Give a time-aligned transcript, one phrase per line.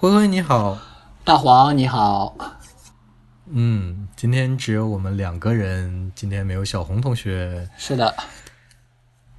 [0.00, 0.78] 灰灰你好，
[1.24, 2.32] 大黄你好，
[3.50, 7.68] 嗯，今天只有我们两个人，今天没有小红同学。
[7.76, 8.14] 是的，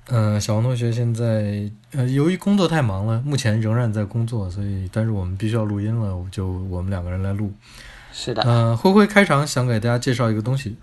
[0.10, 7.53] 嗯、小红同学现在呃，由于工作太忙了，目前仍然在工作，所以但是我们必须要录音了，我就我们两个人来录。
[8.12, 10.76] 是的，嗯、灰灰开场想给大家介绍一个东西，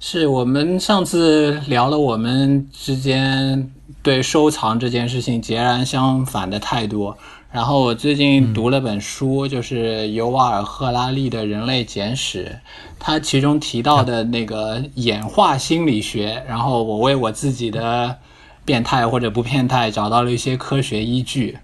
[0.00, 3.70] 是我们上次聊了我们之间
[4.02, 7.14] 对收藏这件事情截然相反的态度。
[7.50, 12.60] 然后我最近读了本书，就是尤瓦尔·赫拉利的《人类简史》，
[12.98, 18.18] 他其中提到的那个演化心理学，然后我为我自己的
[18.66, 21.58] 变态或者不变态找到了一些科学依据。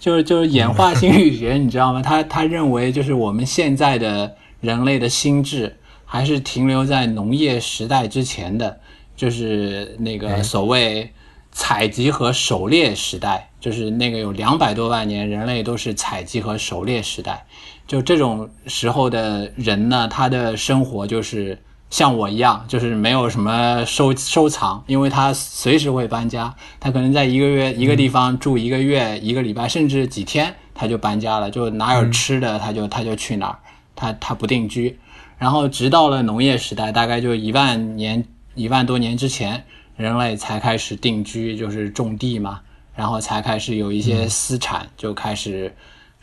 [0.00, 2.02] 就是就是演化心理学，你知道吗？
[2.02, 8.80] 他他认为就是我们现在的人类的心智还是停留在农业时代之前的，
[9.16, 11.12] 就是那个所谓
[11.50, 17.46] 采集和狩猎时代，就是那个有两百多万年人类都是采集和狩猎时代。
[17.86, 21.58] 就这种时候的人呢，他的生活就是
[21.90, 33.58] 像我一样，就是没有什么收收藏，因为他随时会搬家，他可能在一个月一个地方住一个月、一个礼拜，甚至几天，他就搬家了，就哪有吃的他就他就去哪儿，
[33.96, 34.98] 他他不定居。
[35.38, 38.22] 然后直到了农业时代，大概就一万年
[38.54, 39.64] 一万多年之前，
[39.96, 42.60] 人类才开始定居，就是种地嘛，
[42.98, 45.72] 然后才开始有一些私产，就开始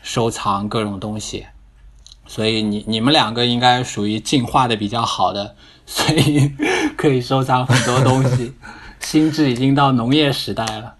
[0.02, 1.46] 收藏各种东西。
[2.26, 6.52] 所以你你们两个应该属于进化的比较好的， 所以
[6.94, 8.52] 可以收藏很多东西。
[9.00, 10.96] 心智已经到农业时代了。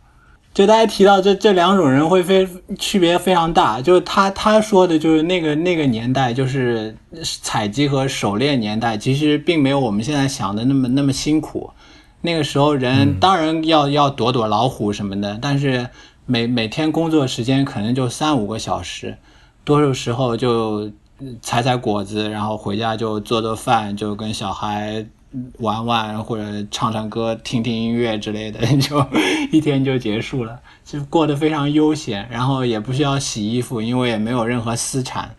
[0.55, 6.97] 就大家提到这这两种人会非区别非常大，就是他他说的就是那个那个年代，就是
[7.43, 11.71] 采集和狩猎年代，其实并没有我们现在想的那么那么辛苦。
[12.23, 15.89] 那个时候人当然要要躲躲老虎什么的，但是
[16.25, 19.17] 每每天工作时间可能就三五个小时，
[19.65, 20.91] 多数时候就
[21.41, 25.07] 采采果子，然后回家就做做饭，就跟小孩
[25.59, 29.07] 玩玩或者唱唱歌、听听音乐之类的， 就
[29.53, 35.35] 一天就结束了，就过得非常悠闲，然后也不需要洗衣服，因为也没有任何私产。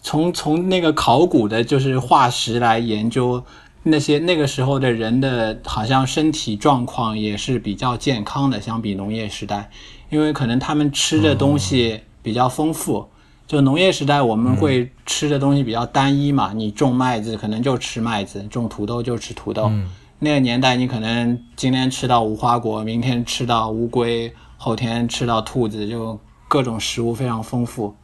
[0.00, 3.42] 从从那个考古的，就是化石来研究
[3.84, 9.70] 那些那个时候的人的，好像身体状况也是比较健康的，相比农业时代，
[10.10, 13.06] 因为可能他们吃的东西比较丰富。
[13.46, 19.70] 就农业时代，我们会吃的东西比较单一嘛，你种麦子可能就吃麦子，种土豆就吃土豆。
[20.18, 26.18] 那个年代，你可能今天吃到无花果，明天吃到乌龟，后天吃到兔子，就
[26.48, 27.94] 各种食物非常丰富。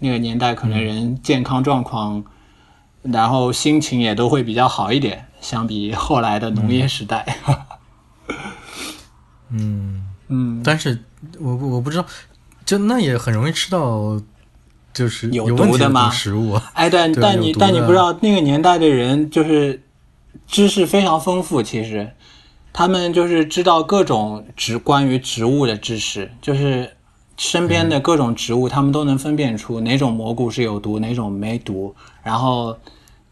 [0.00, 2.24] 那个年代可能人健康状况，
[3.02, 7.36] 然后心情也都会比较好一点，相比后来的农业时代。
[9.50, 11.02] 嗯，嗯，但是
[11.38, 12.06] 我我不知道，
[12.64, 14.20] 就那也很容易吃到
[14.92, 16.10] 就是有毒的吗？
[16.10, 16.52] 食物。
[16.52, 16.70] 啊。
[16.74, 19.82] 哎，但但你但你不知道那个年代的人就是
[20.46, 22.12] 知识非常丰富，其实。
[22.72, 26.88] 他们就是知道各种植关于植物的知识，就是
[27.40, 32.76] 身边的各种植物，他们都能分辨出哪种蘑菇是有毒，哪种没毒，然后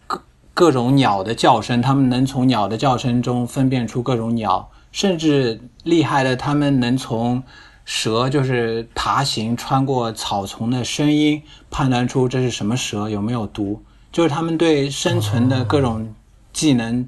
[0.07, 0.23] 各
[0.55, 7.43] 各种鸟的叫声，他们能从鸟的叫声中分辨出各种鸟，甚至厉害的，他们能从
[7.85, 16.15] 蛇就是爬行穿过草丛的声音判断出这是什么蛇有没有毒，就是他们对生存的各种
[16.55, 17.07] 技能、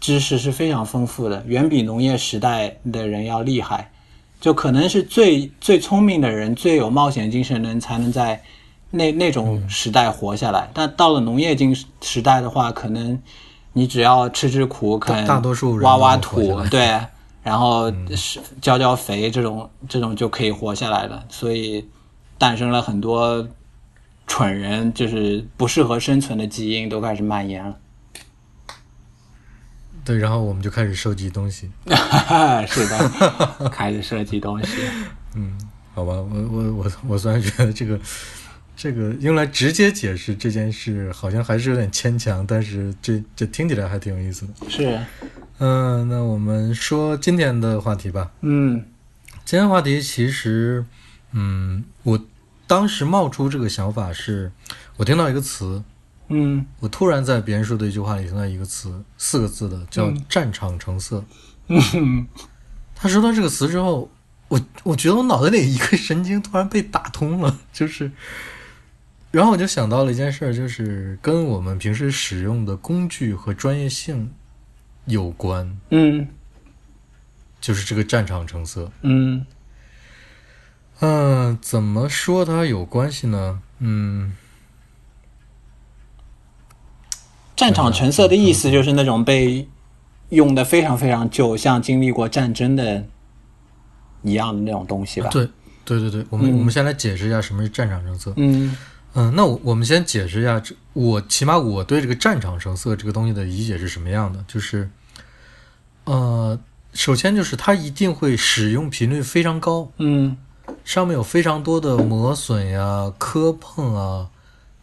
[0.00, 3.92] 知识是非常丰富的，远比农业时代的人要厉害。
[4.40, 8.42] 就可能是最最聪明的人、最有冒险精神的人才能在
[8.90, 10.68] 那那种时代活下来。
[10.74, 13.20] 但到了农业经时代的话，可能
[13.72, 17.00] 你只要吃吃苦，可能大多数人挖挖土对，
[17.42, 21.24] 然后是浇浇肥，这种这种就可以活下来了。
[21.28, 21.86] 所以
[22.38, 23.46] 诞生了很多
[24.26, 27.76] 蠢人，就是不适合生存的基因都开始蔓延了。
[30.04, 31.70] 对，然后我们就开始收集东西。
[32.68, 34.82] 是的，开始收集东西。
[35.34, 35.58] 嗯
[35.94, 37.98] 好吧，我我我我虽然觉得这个
[38.76, 44.68] 这个用来直接解释这件事好像还是有点牵强，但是这这听起来还挺有意思的。
[44.68, 45.00] 是，
[45.58, 48.30] 嗯，那我们说今天的话题吧。
[48.40, 48.84] 嗯
[49.44, 50.84] 今天话题其实，
[51.32, 52.18] 嗯，我
[52.66, 54.50] 当时冒出这个想法是，
[54.96, 55.82] 我听到一个词，
[56.34, 56.66] 嗯。
[56.80, 61.24] 我突然在别人说的一句话里听到一个词，四个字的叫“战场成色”。
[61.68, 62.26] 嗯。
[62.94, 64.10] 他说到这个词之后，
[64.48, 68.10] 我我觉得我脑袋里一个神经突然被打通了， 就是，
[69.30, 74.32] 然后我就想到了一件事儿，就是跟我们平时使用的工具和专业性
[75.06, 76.26] 有关，嗯。
[77.60, 78.90] 就是这个战场成色。
[79.02, 79.46] 嗯。
[81.00, 83.60] 嗯，怎么说它有关系呢？
[83.80, 84.36] 嗯，
[87.56, 89.66] 战场成色的意思就是那种被
[90.30, 93.04] 用的非常非常旧，像经历过战争的
[94.22, 95.28] 一样的那种东西吧？
[95.30, 95.48] 对，
[95.84, 98.32] 对对对，我们、嗯我们先来解释一下什么是战场成色。
[98.36, 98.76] 嗯
[99.14, 104.44] 嗯，那我我们先解释一下，这我起码我对这个战场成色这个东西的理解是什么样的？
[104.48, 104.90] 就是，
[106.04, 106.58] 呃，
[106.94, 110.36] 首先就是它一定会使用频率非常高，嗯
[110.82, 114.28] 上面有非常多的磨损呀、磕碰啊，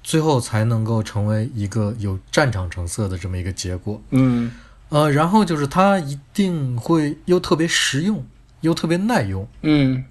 [0.03, 4.01] 最后才能够成为一个有战场成色的这么一个结果。
[4.09, 4.51] 嗯
[4.89, 8.25] 呃，然后就是它一定会又特别实用，
[8.59, 9.47] 又特别耐用。
[9.61, 10.03] 嗯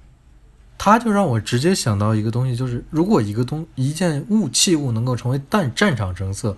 [0.78, 6.56] 它就让我直接想到一个东西，就是如果一个东一件物器物能够成为战战场成色，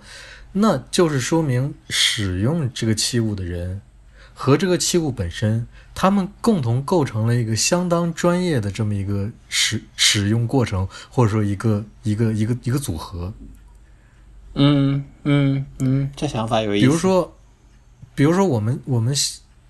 [0.53, 3.81] 那就是说明使用这个器物的人
[4.33, 13.31] 和这个器物本身，他们共同构成了一个相当专业的这么一个使使用过程，或者说一个一个一个一个组合。
[14.55, 16.85] 嗯嗯嗯，这想法有意思。
[16.85, 17.35] 比如，说，
[18.13, 19.15] 比如说我们我们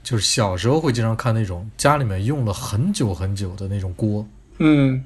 [0.03, 4.27] 就是小时候会经常看那种家里面用了很久很久的那种锅，
[4.59, 5.01] 嗯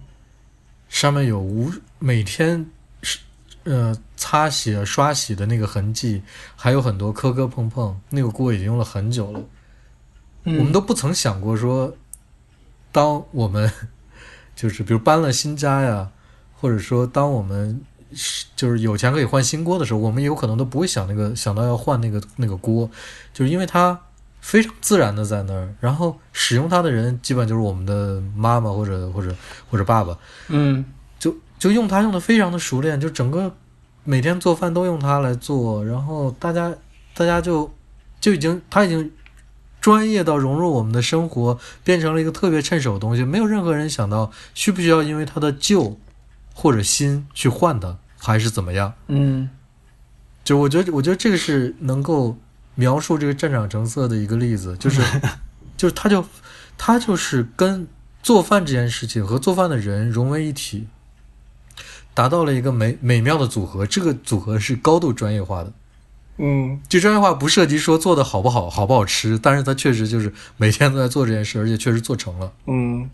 [0.89, 2.65] 上面有无每天
[3.03, 3.19] 是
[3.65, 6.23] 呃擦洗啊刷洗的那个痕迹，
[6.55, 7.99] 还有很多磕磕碰碰。
[8.09, 9.39] 那个锅已经用了很久了，
[10.47, 11.93] 嗯，我们都不曾想过说，
[12.91, 13.69] 当我们
[14.55, 16.09] 就是比如搬了新家呀，
[16.59, 17.81] 或者说当我们
[18.13, 22.89] 是就是有钱可以换新锅的时候，我们有可能都不会想那个想到要换那个那个锅，
[23.33, 23.99] 就是因为它
[24.39, 29.35] 非常自然的在那儿，然后使用它的人基本就是我们的妈妈或者或者
[29.69, 30.17] 或者爸爸。
[30.47, 30.85] 嗯
[31.19, 33.53] 就就用它用的非常的熟练，就整个
[34.03, 36.73] 每天做饭都用它来做，然后大家
[37.13, 37.69] 大家就
[38.21, 39.11] 就已经它已经
[39.87, 45.97] 专业到融入我们的生活，变成了一个特别趁手的东西，没有任何人想到需不需要因为它的旧
[46.53, 48.93] 或者新去换它，还是怎么样。
[49.07, 49.49] 嗯
[50.43, 52.37] 就我觉得，我觉得这个是能够
[52.75, 55.01] 描述这个战场成色的一个例子，就是
[55.77, 56.25] 就是它就
[56.77, 57.87] 它就是跟
[58.21, 60.89] 做饭这件事情和做饭的人融为一体，
[62.13, 63.85] 达到了一个美美妙的组合。
[63.85, 65.71] 这个组合是高度专业化的，
[66.37, 72.51] 嗯这专业化不涉及说做的好不好、好不好吃，但是它确实就是每天都在做这件事，而且确实做成了。
[72.65, 73.09] 嗯。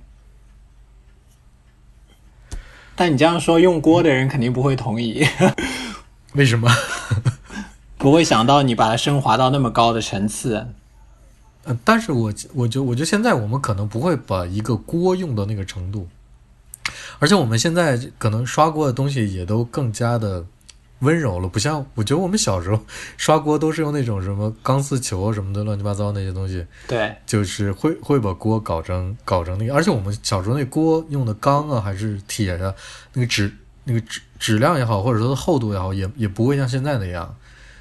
[2.95, 5.25] 但你这样说，用锅的人肯定不会同意，
[6.33, 6.69] 为什么？
[7.97, 10.67] 不会想到你把它升华到那么高的层次。
[11.63, 16.07] 呃，但是我我觉我觉得现在我们可能不会把一个锅用到那个程度，
[17.19, 20.45] 而且我们现在可能刷锅的东西也都更加的
[21.03, 22.81] 温柔了，不像我觉得我们小时候
[23.17, 32.73] 刷锅都是用那种什么钢丝球什么的乱七八糟那些东西，对，就是会会把锅搞成搞成那个，而且我们小时候那锅用的钢啊还是铁呀、
[33.13, 33.51] 那个质
[33.83, 37.35] 那个质质量也好，或者说厚度也好，也也不会像现在那样。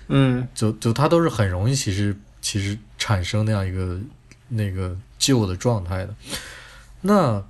[0.08, 3.98] 嗯就就它都是很容易其实其实产生那样一个
[4.48, 6.14] 那个旧的状态的。
[7.00, 7.42] 那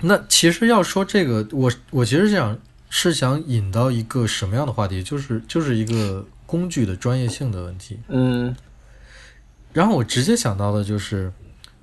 [0.00, 7.98] 那其实要说这个，我我其实想是想引到一个什么样的话题，就是就是一个工具的专业性的问题。
[8.08, 8.54] 嗯
[9.72, 11.30] 然后我直接想到的就是，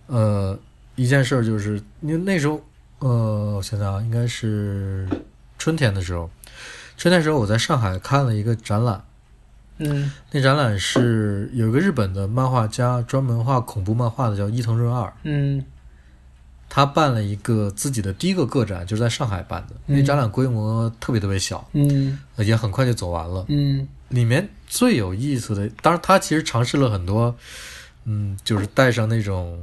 [0.07, 0.57] 呃，
[0.95, 2.59] 一件事儿就是，因为那时候，
[2.99, 5.07] 呃，我想想啊，应该是
[5.59, 6.29] 春天的时候，
[6.97, 9.03] 春天的时候我在上海看了一个展览。
[9.79, 15.13] 嗯那展览是有一个日本的漫画家专门画恐怖漫画的，叫伊藤润二。
[15.23, 15.63] 嗯
[16.75, 19.75] 他办了一个自己的第一个个展，就是在上海办的。
[19.85, 23.45] 嗯那展览规模特别特别小，嗯呃也很快就走完了。
[23.49, 27.35] 嗯里面最有意思的，当然他其实尝试了很多，
[28.05, 29.55] 嗯，就是戴上那种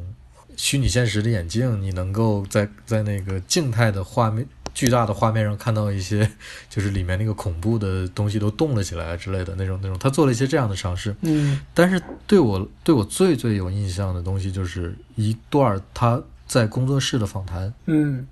[0.57, 6.31] 虚拟现实的眼镜，你能够在在那个静态的画面、巨大的画面上看到一些，
[6.71, 9.99] 就是里面那个恐怖的东西都动了起来之类的那种那种。
[9.99, 17.73] 他做了一些这样的尝试，嗯但是对我对我最最有印象的东西，就是一段他在工作室的访谈。
[17.87, 18.27] 嗯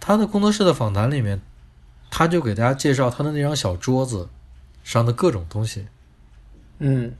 [0.00, 1.38] 他的工作室的访谈里面，
[2.10, 4.30] 他就给大家介绍他的那张小桌子
[4.82, 5.86] 上的各种东西。
[6.78, 7.12] 嗯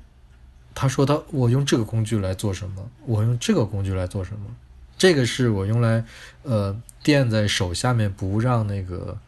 [0.75, 4.47] 他说他我用这个工具来做什么，我用这个工具来做什么，
[4.97, 6.02] 这个是我用来
[6.42, 9.18] 呃垫在手下面，不让那个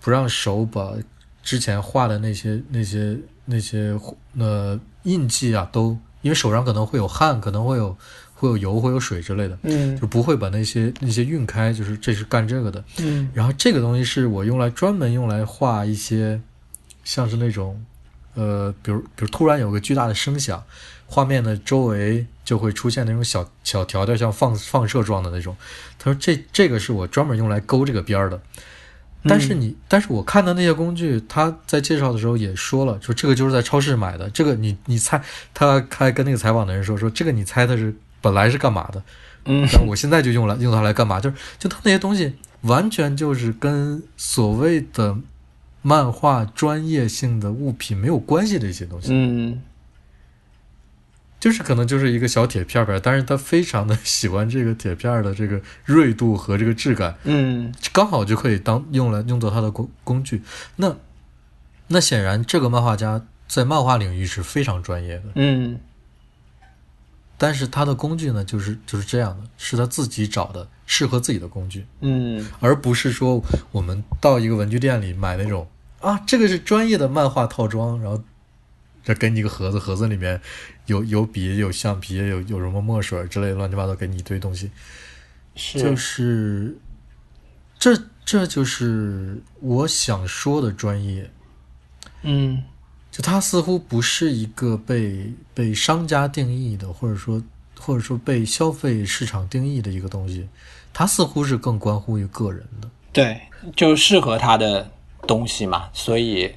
[0.00, 0.94] 不让手把
[1.42, 3.98] 之前画的那些那些那些
[4.38, 7.96] 呃印记啊都，因为手上可能会有汗，可能会有
[8.38, 12.82] 会有油，会有水之类的，嗯就不会把那些那些晕开，就是这是干这个的。
[12.98, 16.40] 嗯然后这个东西是我用来专门用来画一些，
[17.02, 17.84] 像是那种，
[18.34, 20.62] 呃，比如比如突然有个巨大的声响，
[21.06, 25.56] 画面的周围就会出现那种小小条条，像放放射状的那种。
[25.98, 28.40] 他说这这个是我专门用来勾这个边儿的。
[29.24, 34.30] 但是你，但是我看到那些工具，他在介绍的时候也说了，说这个就是在超市买的。
[34.30, 35.20] 这个你你猜，
[35.52, 39.02] 他还跟那个采访的人说，说这个你猜他是本来是干嘛的？
[39.44, 41.20] 嗯，但我现在就用来用它来干嘛？
[41.20, 45.16] 就是就它那些东西，完全就是跟所谓的
[45.82, 49.08] 漫画专业性的物品没有关系的一些东西。
[49.12, 49.62] 嗯
[51.40, 60.42] 就是可能就是一个小铁片片，但是他非常的喜欢这个铁片的这个锐度和这个质感，嗯刚好就可以当用来用作他的工工具。
[60.74, 60.96] 那
[61.86, 65.78] 那显然这个漫画家在漫画领域是非常专业的，嗯
[67.38, 72.44] 但是他的工具呢，就是就是这样的，是他自己找的适合自己的工具，嗯。
[72.58, 73.40] 而不是说
[73.70, 75.66] 我们到一个文具店里买那种
[76.00, 78.20] 啊，这个是专业的漫画套装，然后
[79.04, 80.40] 这给你一个盒子，盒子里面
[80.86, 84.70] 有有笔、有橡皮、有有什么墨水之类的乱七八糟，给你一堆东西，
[85.54, 85.80] 是。
[85.80, 86.76] 就是
[87.78, 91.30] 这这就是我想说的专业。
[92.22, 92.64] 嗯
[93.10, 97.42] 就它似乎不是一个被被商家定义的，或者说
[97.80, 100.48] 或者说被消费市场定义的一个东西，
[100.92, 102.88] 它似乎是更关乎于个人的。
[103.12, 103.40] 对，
[103.74, 104.90] 就适合他的
[105.26, 106.52] 东西嘛，所以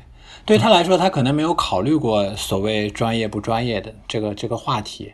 [0.45, 5.13] 对他来说，他可能没有考虑过所谓专业不专业的这个这个话题，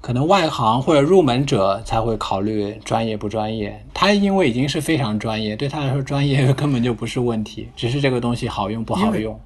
[0.00, 3.84] 可能外行或者入门者才会考虑专业不专业。
[3.92, 9.40] 他因为已经是非常专业，对他来说专业根本就不是问题，只是这个东西好用不好用。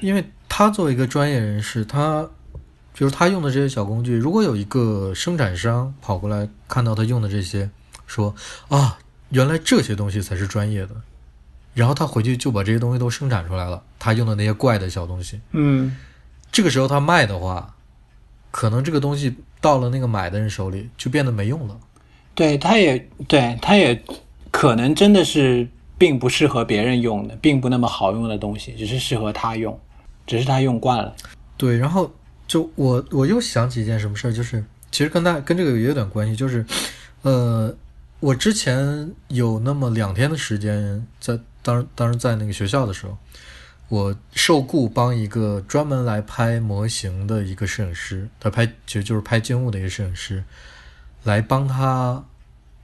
[0.00, 2.28] 因为他作为一个专业人士，他
[2.92, 7.70] 比如他用的这些小工具，如果有一个生产商跑过来看到他用的这些，
[8.06, 8.34] 说
[8.68, 8.98] 啊，
[9.30, 10.94] 原来这些东西才是专业的，
[11.74, 15.96] 然后他回去就把这些东西都生产出来了，他用的那些怪的小东西，嗯
[16.50, 17.74] 这个时候他卖的话，
[18.50, 21.78] 可能这个东西到了那个买的人手里就变得没用了。
[22.34, 24.02] 对，他也对，他也
[24.50, 25.68] 可能真的是
[25.98, 29.78] 并不适合别人用的，并不那么好用的东西，只是适合他用，
[30.26, 31.14] 只是他用惯了。
[31.56, 32.10] 对，然后
[32.46, 36.64] 就我我又想起一件什么事儿，就是其实跟大跟这个也有点关系，就是
[37.22, 37.74] 呃，
[38.20, 43.18] 我之前有那么两天的时间在当当时在那个学校的时候，
[43.88, 50.44] 我受雇帮一个专门来拍模型的一个摄影师，他拍其实就是拍静物的一个摄影师，
[51.24, 52.24] 来帮他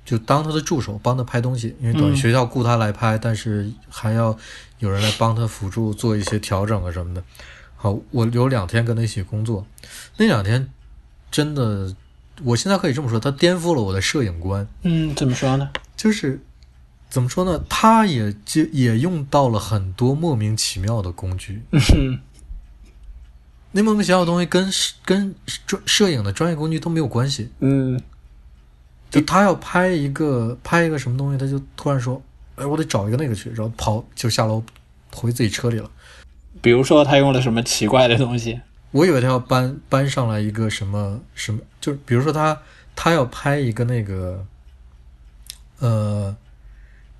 [0.05, 4.37] 就当他的助手，帮他拍东西，因为等于嗯学校雇他来拍，但是还要
[4.79, 7.23] 有人来帮他辅助做一些调整啊什么的。
[7.77, 9.67] 好，我有两天跟他一起工作，
[10.17, 10.69] 那两天
[11.31, 11.95] 真的，
[12.43, 14.67] 我现在可以这么说，他颠覆了我的摄影观。
[14.83, 15.71] 嗯，怎么说呢？
[15.97, 16.41] 就是
[17.09, 17.65] 怎么说呢？
[17.69, 22.19] 他也就也用到了很多莫名其妙的工具，嗯
[23.73, 24.71] 那莫名其妙的东西跟
[25.05, 25.35] 跟
[25.67, 27.51] 专摄影的专业工具都没有关系。
[27.59, 28.01] 嗯
[29.15, 32.21] 就他要拍一个拍一个什么东西，他就突然说
[32.57, 34.63] ：“哎，我得找一个那个去。”然后跑就下楼
[35.13, 35.91] 回自己车里了。
[36.61, 38.61] 比如说他用了什么奇怪的东西？
[38.91, 42.61] 我以为他要搬搬上来一个什么什么，就是比如说他
[42.97, 44.45] 他要拍一个那个，
[45.79, 46.37] 呃，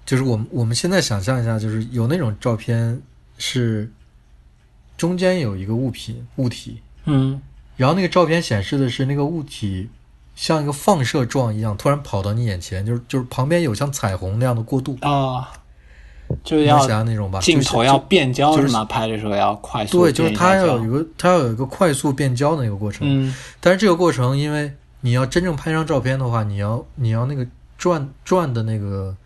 [0.07, 3.01] 就是我们我们现在想象一下，就是有那种照片
[3.39, 3.91] 是
[4.97, 7.41] 中间有一个物品物体，嗯
[7.77, 9.91] 然后那个照片显示的是那个物体
[10.35, 15.53] 像一个放射状一样突然跑到你眼前，就是就是旁边有像彩虹那样的过渡，啊、
[16.43, 17.39] 就要象那种吧？
[17.39, 18.85] 就是镜头要变焦就是是吗？
[18.85, 23.07] 拍的时候要快速对，就是它要有一个它要有一个快速变焦的那个过程。
[23.09, 24.73] 嗯但是这个过程，因为
[25.03, 27.47] 你要真正拍张照片的话，你要你要那个
[27.79, 29.17] 转转的那个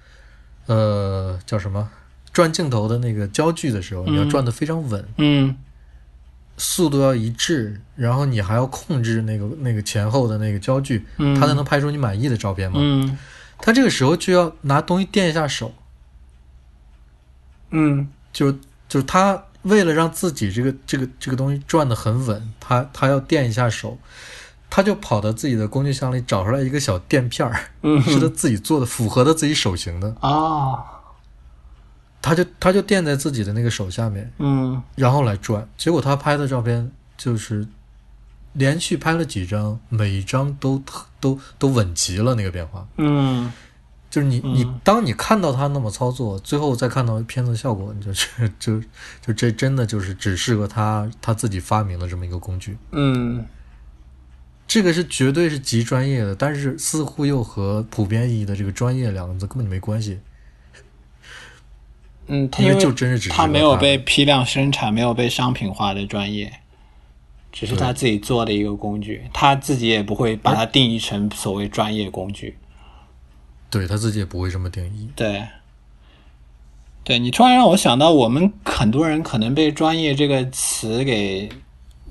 [0.67, 1.89] 呃叫什么
[2.33, 5.57] 转镜头的那个焦距的时候，你要嗯转的非常稳，嗯
[6.59, 12.79] 速度要一致，然后你还要控制那个那个前后的那个焦距，嗯，它才能拍出你满意的照片嘛。
[12.83, 13.17] 嗯。
[13.61, 15.73] 他这个时候就要拿东西垫一下手，
[17.71, 18.09] 嗯。
[18.33, 18.53] 就
[18.89, 23.99] 就是他为了让自己这个这个这个东西转得很稳，他他要垫一下手，
[24.69, 27.71] 他就跑到自己的工具箱里找出来一个小垫片儿。
[27.83, 28.03] 嗯。
[28.03, 30.98] 是他自己做的，符合他自己手型的，啊
[32.21, 35.69] 他就他就垫在自己的那个手下面，嗯然后来转。
[35.77, 37.67] 结果他拍的照片就是
[38.55, 40.83] 连续拍了几张，每一张都
[41.21, 42.87] 都都稳极了那个变化。
[42.97, 43.53] 嗯
[44.11, 48.81] 就是你你嗯当你看到他那么操作，最后再看到片子效果，你就是就
[49.21, 52.79] 就这真的就是只适合他他自己发明的这么一个工具。
[52.93, 53.45] 嗯
[54.67, 60.19] 这个是绝对是极专业的，但是似乎又和普遍意义的这个专业两个字根本就没关系。
[62.29, 66.53] 嗯，他因为为就真是只适合他没有被批量生产，没有被商品化的专业。
[67.51, 72.57] 只是他自己做的一个工具，他自己也不会把它定义成所谓专业工具。
[73.71, 75.09] 对他自己也不会这么定义。
[75.17, 75.43] 对，
[77.03, 81.49] 对你突然让我想到，我们很多人可能被“专业”这个词给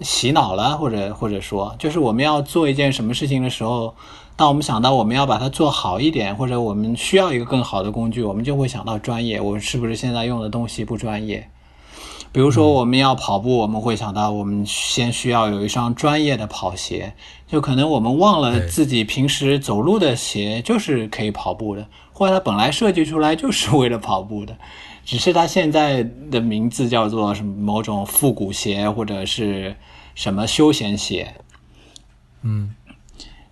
[0.02, 3.96] 洗脑了，或者或者说，就是我们要做一件什么事情的时候，
[4.38, 9.41] 当我们想到我们要把它做好一点，或者我们需要一个更好的工具，我们就会想到专业。
[9.41, 11.50] 我是不是现在用的东西不专业？
[12.32, 17.13] 比如说我们要跑步，我们会想到我们先需要有一双专业的跑鞋，
[17.48, 24.56] 就可能我们忘了自己平时走路的鞋就是可以跑步的，或者它本来设计出来就是为了跑步的，
[25.03, 29.75] 只是它现在的名字叫做什么某种复古鞋或者是
[30.13, 31.34] 什么休闲鞋。
[32.44, 32.75] 嗯，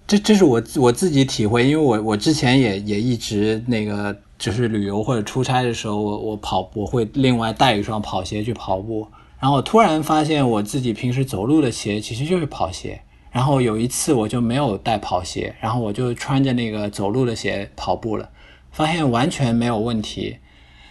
[0.07, 9.07] 这这是我我自己体会，因为我我之前也也一直那个就是旅游或者出差的时候，我我跑我会另外带一双跑鞋去跑步，
[9.39, 18.29] 然后我突然发现我自己平时走路的鞋其实就是跑鞋，然后有一次我就没有带跑鞋，然后我就穿着那个走路的鞋跑步了，
[18.71, 20.37] 发现完全没有问题。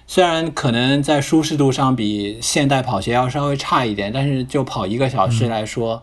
[0.06, 6.02] 虽然可能在舒适度上比现代跑鞋要稍微差一点，但是就跑一个小时来说，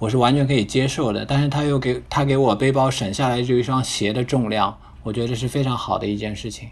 [0.00, 1.24] 我是完全可以接受的。
[1.24, 6.70] 但是他又给他给我背包省下来这一双鞋的重量，我觉得这是非常好的一件事情。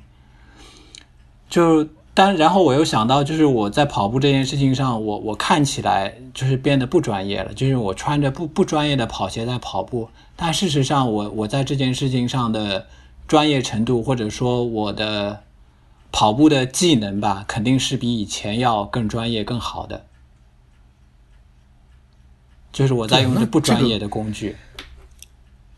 [1.48, 12.88] 就但然后我又想到，就是我在跑步这件事情上，我我看起来就是变得不专业了，就是我穿着不不专业的跑鞋在跑步，但事实上我我在这件事情上的
[13.28, 15.44] 专业程度，或者说我的
[16.10, 20.04] 跑步的技能吧，肯定是比以前要更专业、更好的。
[22.78, 24.54] 就是我在用这不专业的工具。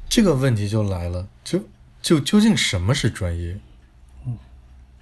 [0.07, 1.65] 这个问题就来了，就
[2.03, 3.59] 就究竟什么是专业？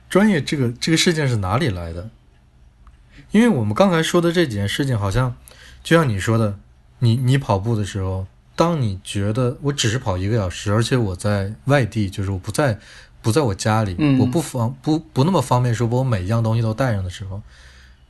[0.08, 2.08] 专业这个这个事件是哪里来的？
[3.32, 5.34] 因为我们刚才说的这几件事情，好像
[5.82, 6.56] 就像你说的，
[7.00, 12.78] 你你跑步的时候，当你觉得我只是跑一个小时，而且我在外地，就是我不在
[13.20, 17.42] 不在我家里，嗯我不方不不那么方便说把我每一样东西都带上的时候，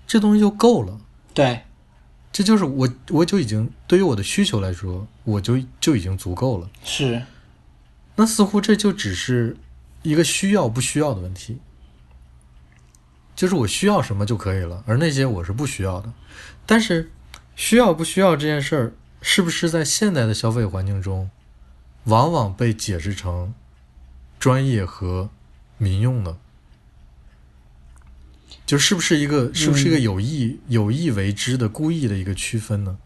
[0.06, 1.00] 这东西就够了。
[1.32, 1.62] 对，
[2.30, 6.70] 这就是我我就已经对于我的需求来说，我就就已经足够了。
[6.84, 7.22] 是，
[8.16, 9.56] 那似乎这就只是
[10.02, 11.58] 一个需要不需要的问题，
[13.34, 16.12] 就是我需要什么就可以了，而那些我是不需要的。
[16.66, 17.10] 但是
[17.56, 21.30] 需要不需要这件事儿，是不是在现代的消费环境中，
[22.04, 23.54] 往往被解释成
[24.38, 25.30] 专业和
[25.76, 26.36] 民用呢？
[28.68, 32.98] 就是不是一个是不是一个有意、有意为之的故意的一个区分呢？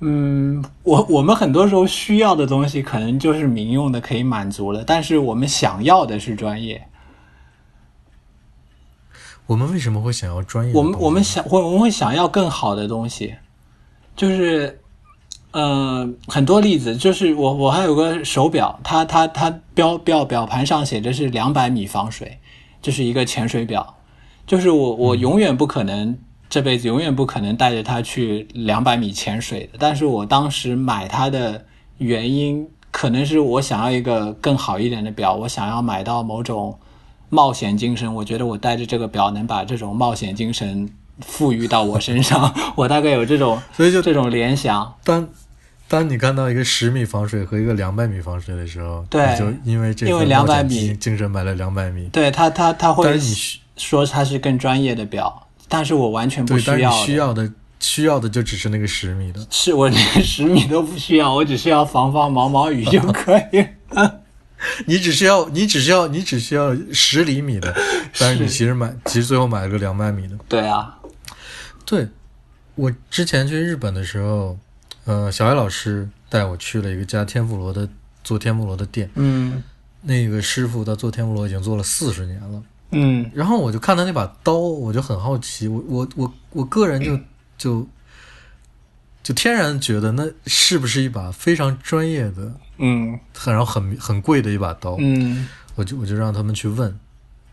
[0.00, 6.86] 嗯，我我们很多时候需要的东西可能就是民用的可以满足了，但是我们想要的是专业。
[9.46, 10.82] 我们为什么会想要专业我？
[10.82, 13.36] 们我们想会我们会想要更好的东西，
[14.14, 14.80] 就是
[15.52, 22.38] 呃很多例子，就是我我还有个手表，它它它表表表盘上写着是两百米防水，
[22.86, 23.96] 就是一个潜水表，
[24.46, 26.16] 就是我我永远不可能、
[26.48, 31.64] 这辈子永远不可能带着它去两百米潜水的，但是我当时买它的
[31.98, 36.78] 原因可能是我想要一个更好一点的表，我想要买到某种。
[37.28, 44.94] 冒险精神，我觉得我带着这个表能把这种冒险精神赋予到我身上， 我大概有这种所以就这种联想。
[45.02, 45.28] 当
[45.88, 53.36] 当你看到一个十米防水和一个两百米防水的时候，对你就因为这因为份200米精精神买了两百米，对他，他他会但是你
[53.76, 57.42] 说它是更专业的表，但是我完全不对，但是你需要的。
[57.44, 63.64] 需要的需要的就只是那个十米的，是 我连十米都不需要，我只需要防防毛毛雨就可以。
[64.86, 67.72] 你只需要你只需要你只需要十厘米的，
[68.18, 70.34] 但是你其实买其实最后买了个两百米的。
[70.48, 70.98] 对啊，
[71.84, 72.08] 对，
[72.74, 74.58] 我之前去日本的时候，
[75.06, 77.88] 呃，小艾老师带我去了一个家天妇罗的
[78.22, 79.62] 做天妇罗的店，嗯
[80.02, 82.62] 那个师傅他做天妇罗已经做了四十年了。
[82.90, 87.18] 嗯然后我就看他那把刀，我就很好奇，我我我我个人就
[87.56, 87.86] 就
[89.22, 94.96] 就天然觉得那是不是一把非常专业的，嗯很然后很很贵的一把刀？
[94.98, 96.98] 嗯我就我就让他们去问，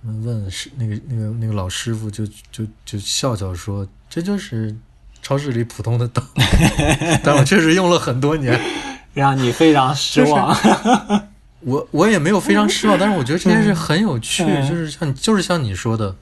[0.04, 4.76] 问是那个那个那个老师傅就就就笑笑说，这就是
[5.24, 6.22] 超市里普通的刀，
[7.24, 8.60] 但我确实用了很多年，
[9.14, 10.56] 让你非常失望。
[11.62, 14.70] 我我也没有非常失望，但是我觉得这件事很有趣，嗯。
[14.70, 16.14] 就是像就是像你说的，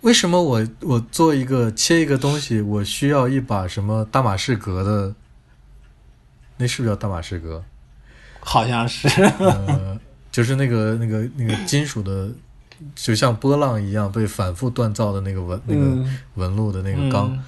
[0.00, 5.14] 为什么我我做一个切一个东西，我需要一把什么大马士革的，
[6.56, 7.62] 那是不是叫大马士革？
[8.40, 9.06] 好像是。
[9.38, 9.96] 呃，
[10.32, 12.28] 就是那个那个那个金属的，
[12.96, 16.18] 就像波浪一样被反复锻造的那个纹那个嗯。
[16.34, 17.38] 纹路的那个钢，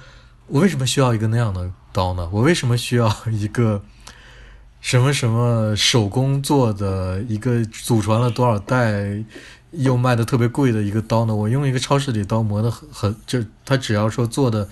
[0.47, 2.29] 我为什么需要一个那样的刀呢？
[2.31, 3.81] 我为什么需要一个
[4.79, 9.23] 什么什么手工做的一个祖传了多少代
[9.71, 11.35] 又卖的特别贵的一个刀呢？
[11.35, 14.69] 我用一个超市里刀磨的很很，就它只要说做的，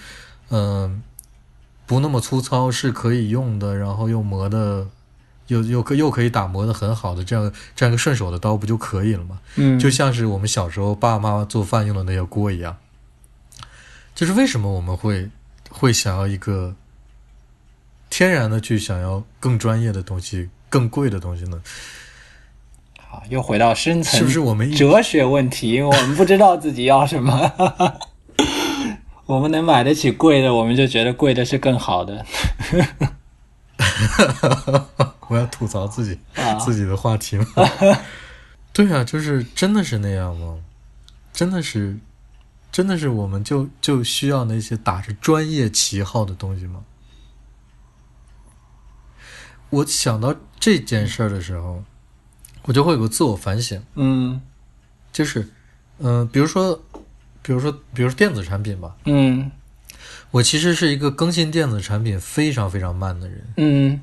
[0.49, 1.01] 嗯、
[1.85, 4.87] 不那么粗糙是可以用的，然后又磨的
[5.47, 9.39] 又又可又可以打磨的很好的这样这样一个顺手的刀不就可以了吗？
[9.55, 12.77] 嗯，就像是我们小时候爸爸妈妈做饭用的那些锅一样。
[14.15, 15.27] 就是为什么我们会
[15.73, 16.75] 会想要一个
[18.09, 21.59] 天然的去想要更专业的东西、更贵的东西呢？
[22.99, 25.71] 好，又回到深层，是不是我们一哲学问题？
[25.71, 27.51] 因为我们不知道自己要什么。
[29.25, 32.25] 我们能买得起贵的，我们就觉得贵的是更好的。
[35.29, 37.45] 我要吐槽自己、啊自己的话题吗？
[38.73, 40.57] 对啊，就是真的是那样吗？
[41.31, 41.97] 真的是，
[42.73, 46.83] 真的是我们就就需要那些打着专业旗号的东西吗？
[49.69, 51.83] 我想到这件事儿的时候，
[52.63, 54.41] 我就会有个自我反省，嗯。
[55.11, 55.47] 就是，
[55.99, 56.83] 嗯、比如说，
[57.43, 59.51] 比如说，比如说电子产品吧，嗯。
[60.31, 63.53] 我其实是一个更新电子产品非常非常慢的人。
[63.57, 64.01] 嗯。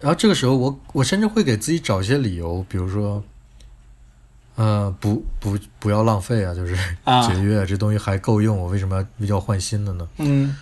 [0.00, 3.22] 然后这个时候我，我甚至会给自己找一些理由，比如说，
[4.56, 7.26] 呃，不不不要浪费啊，就是啊。
[7.28, 10.08] 节约啊，这东西还够用，我为什么要要换新的呢？
[10.18, 10.56] 嗯。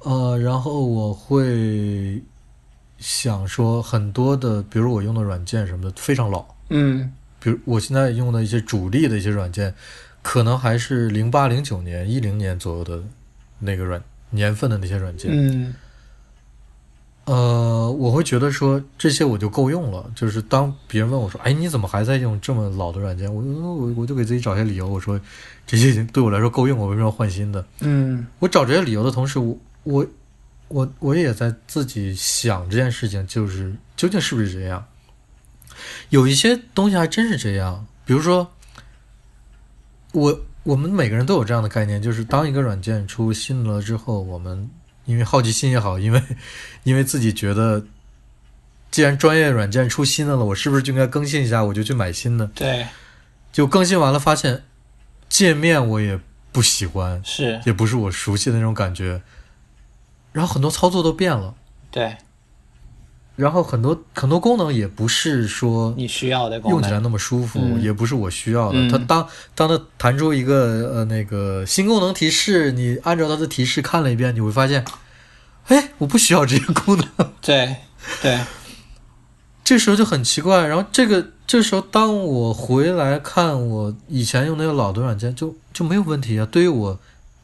[0.00, 2.22] 呃，然后我会
[2.98, 7.12] 想说，很多的，比如我用的软件什么的非常老，嗯。
[7.40, 9.74] 比如我现在用的一些主力的一些软件，
[10.22, 13.02] 可能还是零八、零九年、一零年左右的
[13.58, 15.30] 那个软年份的那些软件。
[15.32, 15.74] 嗯
[17.24, 20.10] 呃，我会觉得说这些我就够用了。
[20.14, 25.20] 就是当别人问我说：“哎，你怎么还在用这么老的软件？”我我我就给自己找些理由，我说
[25.66, 27.64] 这些已经对我来说够用，我为什么要换新的？
[27.80, 30.06] 嗯我找这些理由的同时，我我
[30.68, 34.84] 我我也在自己想这件事情，就是究竟是不是这样？
[36.10, 38.50] 有一些东西还真是这样，比如说，
[40.12, 44.68] 我我们每个人都有这样的概念，就是当一个软件出新了之后，我们
[45.04, 46.22] 因为好奇心也好，因为
[46.84, 47.84] 因为自己觉得，
[48.90, 51.64] 既然专业软件出新的了，我是不是就应该更新一下？
[51.64, 52.46] 我就去买新的。
[52.54, 52.86] 对，
[53.52, 54.64] 就更新完了，发现
[55.28, 56.18] 界面我也
[56.52, 59.22] 不喜欢，是，也不是我熟悉的那种感觉，
[60.32, 61.54] 然后很多操作都变了，
[61.90, 62.16] 对
[63.42, 66.60] 然后很多很多功能也不是说你需要的。
[66.60, 68.78] 用起来那么舒服，嗯也不是我需要的。
[68.78, 69.26] 嗯它当
[69.56, 74.84] 当它弹出一个呃那个新功能提示，你按照它的提示看了一遍，你会发现，
[75.66, 77.32] 哎，我不需要这些功能。
[77.40, 77.74] 对
[78.22, 78.38] 对，
[79.64, 80.64] 这时候就很奇怪。
[80.68, 86.46] 然后这个这时候，当我回来看我以前用那个老的软件，就就没有问题啊。
[86.48, 86.98] 对于我，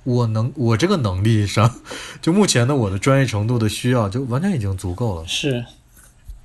[0.05, 1.75] 我能我这个能力上，
[2.23, 5.27] 就目前的我的专业程度的需要，就完全已经足够了。
[5.27, 5.65] 是，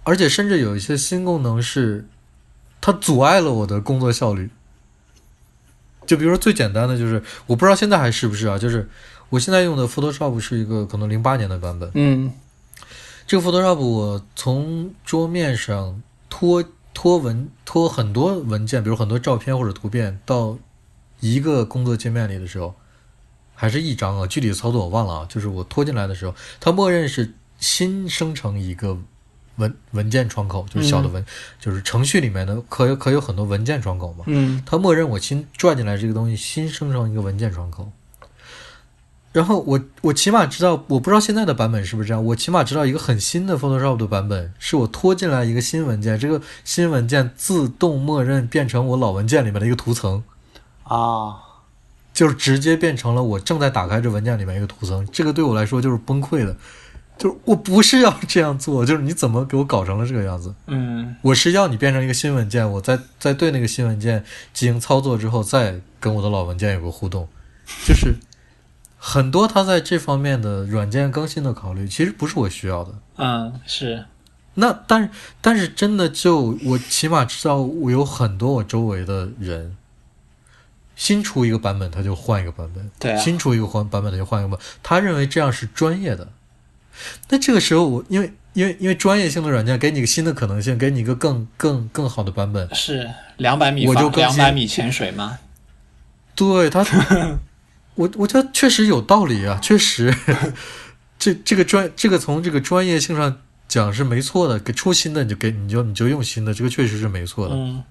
[0.04, 2.06] 而且甚至有一些新功能是，
[2.82, 4.50] 它阻碍了我的工作效率。
[6.06, 8.90] 就比如说最简单的，就是我不知道现在还是不是啊，就是
[9.30, 11.90] 我现在用的 Photoshop 是一个可能零八年的版本。
[11.94, 12.34] 嗯
[13.26, 16.62] 这个 Photoshop 我从桌面上拖
[16.94, 20.58] 拖文拖很多文件，比如很多照片或者图片到
[21.22, 22.76] 一个工作界面里的时候，
[23.56, 25.26] 还是一张啊，具体的操作我忘了啊。
[25.30, 28.98] 就是我拖进来的时候，它默认是新生成一个
[29.58, 31.24] 文文件窗口，就是小的文，
[31.60, 34.26] 就是程序里面的可有可有很多文件窗口嘛。
[34.28, 37.92] 嗯它默认我新转进来这个东西，新生成一个文件窗口。
[39.32, 42.24] 然后我我起码知道，我不知道现在的版本是不是这样。
[42.24, 50.24] 我起码知道一个很新的 Photoshop 的版本，是我拖进来一个新文件，这个新文件自动默认变成我老文件里面的一个图层，
[50.84, 51.38] 啊，
[52.14, 55.08] 就是直接变成了我正在打开这文件里面一个图层。
[55.12, 56.56] 这个对我来说就是崩溃的，
[57.18, 60.54] 就是我不是要这样做，就是你怎么给我搞成了这个样子？
[60.68, 67.30] 嗯我是要你变成一个新文件，我再再对那个新文件进行操作之后，再跟我的老文件有个互动，
[67.86, 68.16] 就是
[68.98, 72.94] 很多它在这方面的软件更新的考虑，其实不是我需要的。
[73.18, 74.06] 嗯是，
[74.56, 79.78] 那但是但是真的就我起码知道，我有很多我周围的人，
[80.96, 86.28] 新出一个版本他就换一个版本，对啊新出一个换版本他就换一个版本，他认为这样是专业的。
[87.30, 95.40] 那这个时候我因为因为因为专业性的软件给你一个新的可能性，给你一个更更更好的版本，是两百米我就两百米潜水吗？
[96.36, 96.84] 对他，
[97.96, 100.14] 我我觉得确实有道理啊，确实，
[101.20, 107.56] 这这个专这个从这个专业性上讲是没错的，给出新的你就给你就你就用新的，这个确实是没错的。
[107.56, 107.84] 嗯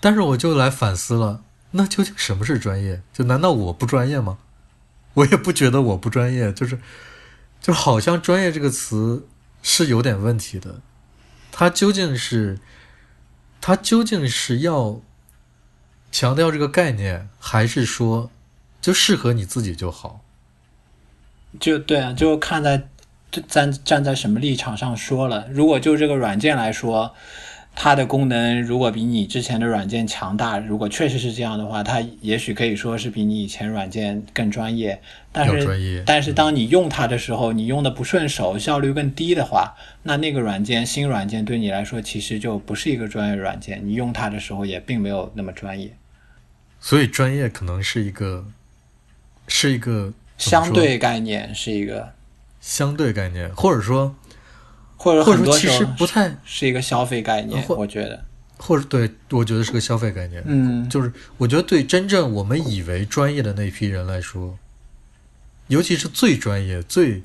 [0.00, 3.02] 但是我就来反思了，那究竟什么是专业？
[3.12, 4.38] 就难道我不专业吗？
[5.14, 6.78] 我也不觉得我不专业，就是
[7.60, 9.26] 就好像“专业”这个词
[9.62, 10.80] 是有点问题的。
[11.50, 12.58] 它究竟是
[13.60, 15.00] 它究竟是要
[16.10, 18.30] 强调这个概念，还是说
[18.80, 20.24] 就适合你自己就好？
[21.58, 22.88] 就对啊，就看在
[23.48, 25.48] 站站在什么立场上说了。
[25.50, 27.14] 如果就这个软件来说。
[27.80, 35.00] 它的功能如果比你之前的软件强大，如果确实是这样的话，它也许可以说是比你以前软件更专业。
[35.30, 43.80] 但是，但是当你用它的时候，你用的不顺手，效率更低的话，那那个软件新软件对你来说其实就不是一个专业软件。
[43.86, 45.94] 你用它的时候也并没有那么专业。
[46.80, 48.44] 所以，专业可能是一个，
[49.46, 52.12] 是一个相对概念，是一个
[52.60, 54.16] 相对概念，或者说。
[55.00, 58.24] 或者或者说其实不太是一个消费概念，我觉得，
[58.56, 60.42] 或者对，我觉得是个消费概念。
[60.44, 64.58] 嗯，就是我觉得对真正我们以为专业的那批人来说，
[65.68, 67.22] 尤其是最专业、最，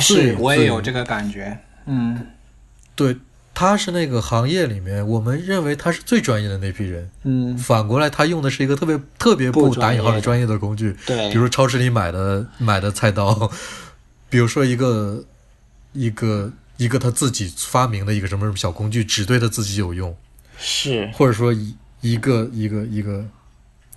[0.00, 1.56] 是我也有这个感觉。
[1.86, 2.26] 嗯，
[2.96, 3.16] 对，
[3.54, 7.08] 他是那个行业里面我们认为他是最专业的那批人。
[7.22, 10.96] 嗯，反过来他用的是一个特别特别不打引号的专业的工具。
[11.06, 13.48] 对，比如超市里买的买的菜刀，
[14.28, 15.24] 比如说一个
[15.92, 16.52] 一个。
[16.78, 20.16] 一个他自己发明的一个什么什么小工具，只对他自己有用，
[20.56, 23.26] 是或者说一一个一个一个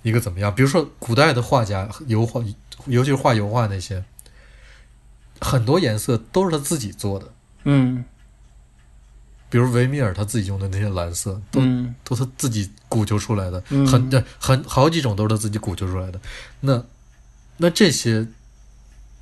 [0.02, 0.52] 一个怎么样？
[0.52, 2.42] 比如说古代的画家油画，
[2.86, 4.04] 尤其是画油画那些，
[5.40, 7.32] 很多颜色都是他自己做的。
[7.62, 8.04] 嗯，
[9.48, 11.60] 比如维米尔他自己用的那些蓝色，都
[12.02, 16.20] 都他自己鼓求出来的，很很好几种都是他自己鼓求出来的。
[16.58, 16.84] 那
[17.58, 18.26] 那这些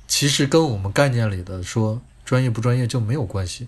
[0.07, 2.01] 其实跟我们概念里的说。
[2.31, 3.67] 专业不专业就没有关系，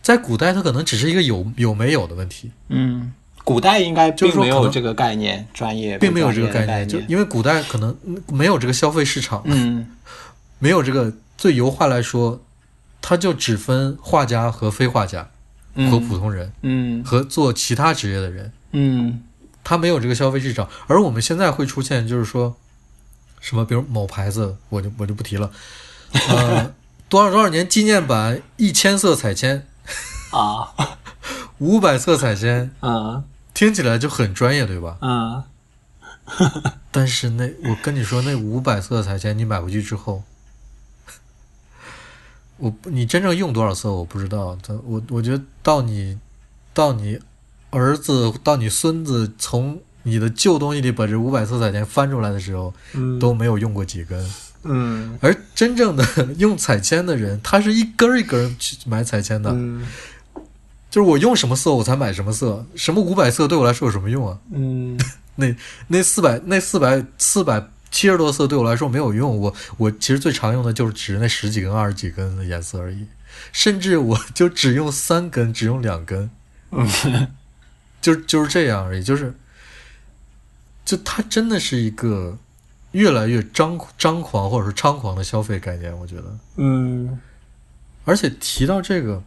[0.00, 2.50] 在古代它可能只是一个有有没有的问题。
[2.68, 3.12] 嗯，
[3.44, 7.94] 古代应该并没有这个概念，专业并没有这个概念，就因为古代可能
[8.28, 9.86] 没有这个消费市场，嗯，
[10.58, 11.12] 没有这个。
[11.36, 12.42] 对油画来说，
[13.02, 15.28] 它就只分画家和非画家，
[15.90, 19.22] 和普通人，嗯，和做其他职业的人，嗯，
[19.62, 20.66] 它没有这个消费市场。
[20.86, 22.56] 而我们现在会出现，就是说
[23.42, 25.50] 什么，比如某牌子，我就我就不提了，
[26.30, 26.72] 呃。
[27.08, 29.66] 多少多少年纪念版一千色彩铅
[30.32, 30.74] 啊，
[31.58, 34.98] 五百色彩铅，啊，听起来就很专业，对吧？
[35.00, 35.42] 嗯，
[36.90, 40.24] 但是那我跟你说，那五百色彩铅你买回去之后，
[42.58, 44.58] 我你真正用多少色我不知道。
[44.86, 46.18] 我我觉得到你
[46.74, 47.20] 到你
[47.70, 52.74] 儿子到你孙子从你的旧东西里把这五百色彩铅翻出来的时候，
[53.20, 54.28] 都没有用过几根。
[54.68, 56.04] 嗯，而真正的
[56.38, 59.50] 用彩铅的人，他是一根一根去买彩铅的。
[59.52, 59.86] 嗯，
[60.90, 62.64] 就是我用什么色，我才买什么色。
[62.74, 64.38] 什么五百色对我来说有什么用啊？
[64.52, 64.98] 嗯，
[65.36, 65.54] 那
[65.88, 69.38] 那四百那四百四百七十多色对我来说没有用。
[69.38, 73.06] 我我其实最常用的就是只那十几根、二十几根的颜色而已。
[73.52, 76.30] 甚至我就只用三根，只用两根。
[76.70, 77.28] 嗯，
[78.00, 79.02] 就就是这样而已。
[79.02, 79.34] 就是，
[80.84, 82.38] 就它真的是一个。
[82.96, 87.20] 越来越张张狂或者是猖狂的消费概念，我觉得，嗯，
[88.06, 89.22] 而且提到这个，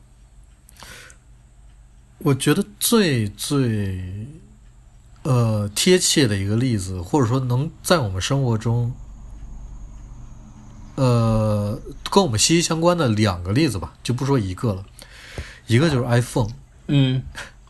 [2.18, 4.26] 我觉得最最
[5.22, 8.92] 呃贴切的一个例子，或者说能在我们生活中，
[10.96, 11.80] 呃，
[12.10, 14.84] 跟我们息息相关的两个例子吧，就不说一个了，
[15.68, 16.50] 一个就是 iPhone，
[16.88, 17.22] 嗯，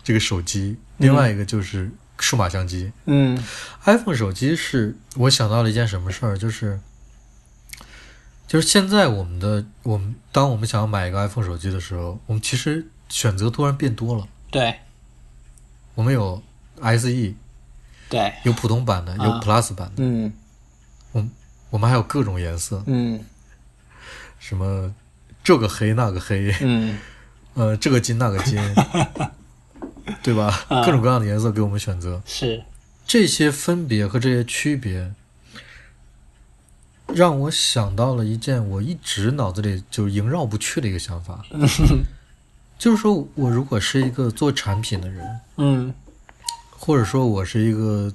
[0.02, 1.92] 这个手机，另外一个就是。
[2.19, 3.41] 数码相机，嗯
[3.86, 6.79] ，iPhone 手机是我想到了一件什么事儿，就是，
[8.45, 14.27] 就是现在我们的我们，当我们想要买一个 iPhone 手机的时候，我们其实选择突然变多了。
[14.51, 14.79] 对，
[15.95, 16.41] 我们有
[16.82, 17.34] SE，
[18.10, 20.34] 对，有普通版的，有 Plus 版的，嗯，
[21.13, 21.25] 我
[21.69, 23.23] 我们还有各种颜色，嗯，
[24.39, 24.93] 什么
[25.43, 26.97] 这个黑那个黑，嗯，
[27.53, 28.60] 呃，这个金那个金。
[30.24, 30.65] 对吧？
[30.69, 32.63] 各种各样的颜色给我们选择，是
[33.06, 35.13] 这些分别和这些区别，
[37.08, 41.43] 让我想到了一件我一直脑子里就萦绕不去的一个想法，
[42.78, 45.93] 就是说我如果是一个做产品的人，嗯，
[46.72, 48.13] 或者说我是一个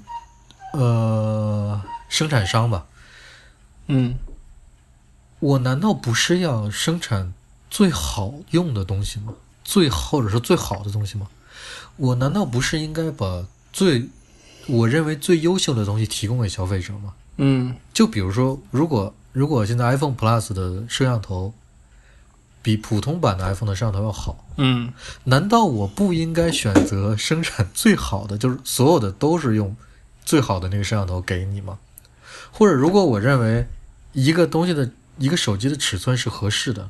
[0.72, 2.86] 呃生产商吧，
[3.88, 4.14] 嗯，
[5.40, 7.34] 我难道不是要生产
[7.68, 9.34] 最好用的东西吗？
[9.64, 11.26] 最或者是最好的东西吗？
[11.96, 14.08] 我难道不是应该把最
[14.66, 17.14] 我认为最优秀的东西提供给消费者吗？
[17.36, 21.52] 嗯，就比如说，如果如果现在 iPhone Plus 的摄像头
[22.62, 24.92] 比普通版的 iPhone 的摄像头要好，嗯，
[25.24, 29.76] 难道我不应该选择生产最好的，就是所有的都是用
[30.24, 31.78] 最好的那个摄像头给你吗？
[32.50, 33.66] 或者如果我认为
[34.12, 36.88] 一个东西的一个手机的尺寸是合适的，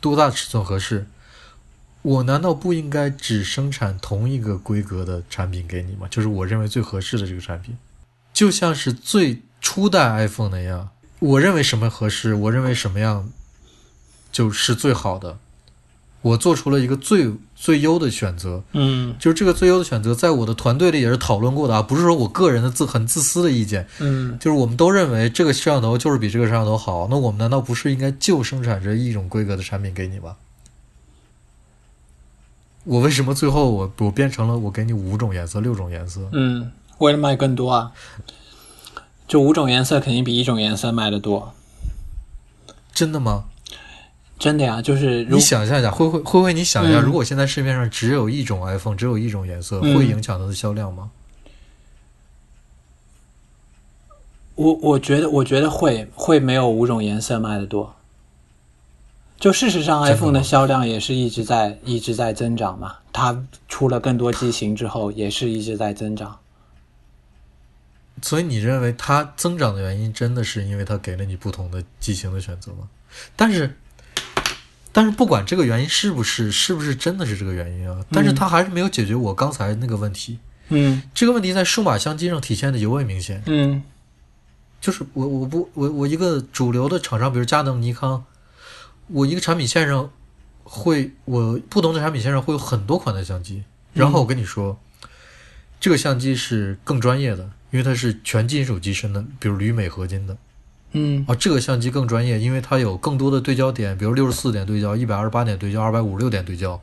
[0.00, 1.06] 多大尺寸合适？
[2.02, 6.08] 我难道不应该只生产同一个规格的产品给你吗？
[6.10, 7.78] 就是我认为最合适的这个产品，
[8.32, 10.88] 就像是最初代 iPhone 那样，
[11.20, 13.30] 我认为什么合适，我认为什么样
[14.32, 15.38] 就是最好的，
[16.22, 18.64] 我做出了一个最最优的选择。
[18.72, 30.34] 嗯就是这个最优的选择，在我的团队里也是讨论过的啊，不是说我个人的自很自私的意见，嗯就是我们都认为这个摄像头就是比这个摄像头好，那我们难道不是应该就生产这一种规格的产品给你吗？
[32.84, 36.28] 我为什么最后我我变成了我给你五种颜色、六种颜色？
[36.32, 37.92] 嗯，为了卖更多啊，
[39.28, 41.54] 就五种颜色肯定比一种颜色卖的多，
[42.92, 43.44] 真的吗？
[44.38, 51.10] 真的呀，就是如你想象一下，慧慧慧慧，你想一下，嗯如果现在市面上只有一种 iPhone，只有一种颜色，嗯会影响它的销量吗？
[54.56, 57.94] 我我觉得我觉得会会没有五种颜色卖的多。
[59.42, 62.98] 就事实上，iPhone 的销量也是一直在一直在增长嘛。
[63.12, 66.38] 它出了更多机型之后，也是一直在增长。
[68.22, 72.88] 所以你认为它增长的原因真的是因为它给了你不同的机型的选择吗？
[73.34, 73.76] 但是，
[74.92, 80.38] 但是不管这个原因是不是是不是真的是这个原因啊，但是它还是没有解决我刚才那个问题。
[80.68, 83.82] 嗯这个问题在数码相机上体现的尤为明显，嗯
[84.80, 88.24] 就是我我不我我一个主流的厂商，比如佳能、尼康，
[89.12, 90.10] 我一个产品线上
[90.64, 94.78] 会我不同的产品线上会有很多款的相机，然后我跟你说，
[95.78, 100.36] 这个相机是更专业的，因为它是全金属机身的，比如铝镁合金的。
[100.92, 101.24] 嗯。
[101.28, 106.80] 啊，这个相机更专业，因为它有更多的对焦点，比如六十四点对焦、一百二十八点对焦、二百五十六点对焦，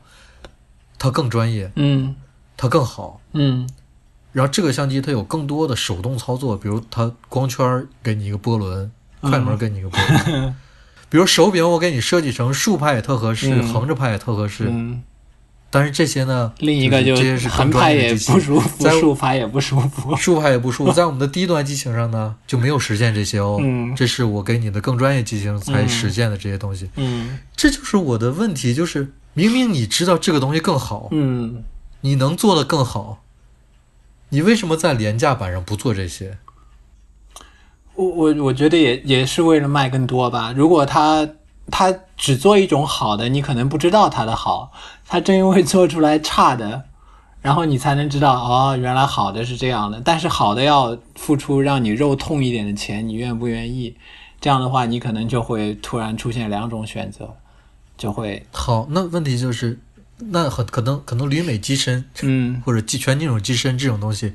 [0.98, 2.14] 它更专业，嗯。
[2.56, 3.20] 它更好。
[3.32, 3.68] 嗯。
[4.32, 10.54] 然后这个相机它有更多的手动操作，比如它光圈给你一个波轮，快门给你一个波轮，
[11.10, 14.68] 比如手柄我给你设计成竖拍也特合适，嗯横着拍也特合适。
[14.70, 15.02] 嗯，
[15.68, 20.16] 但是这些呢，另一个就是这些是横拍也不舒服，在竖拍也不舒服。
[20.16, 23.58] 竖拍也不舒服， 在我们的低端机型上呢就没有实现这些哦。
[23.60, 26.88] 嗯这是我给你的更专业机型才嗯实现的这些东西。
[26.96, 31.64] 嗯这就是我的问题，就是明明你知道这个东西更好，嗯
[32.02, 33.24] 你能做的更好，
[34.30, 36.38] 你为什么在廉价版上不做这些？
[38.00, 40.52] 我我我觉得也也是为了卖更多吧。
[40.56, 41.28] 如果他
[41.70, 44.72] 他只做一种好的，你可能不知道它的好，
[45.06, 46.84] 他正因为做出来差的，
[47.42, 50.00] 然后你才能知道哦，原来好的是这样的。
[50.04, 53.94] 但是好的要付出让你肉痛一点的钱，你愿不愿意？
[54.40, 57.36] 这样的话，你可能就会突然出现两种选择，
[57.98, 59.78] 就会好，那问题就是，
[60.18, 64.32] 那很可能可能铝镁机身嗯或者机全金属机身这种东西，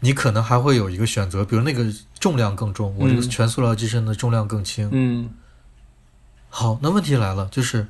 [0.00, 1.86] 你可能还会有一个选择，比如那个
[2.18, 4.88] 重量更重，我这个嗯全塑料机身的重量更轻。
[4.92, 5.30] 嗯
[6.48, 7.86] 好，那问题来了，就是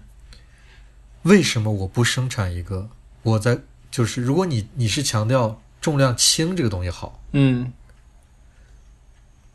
[1.23, 2.89] 为什么我不生产一个？
[3.23, 3.59] 我在
[3.91, 7.73] 就是，如果你你是强调重量轻这个东西好，嗯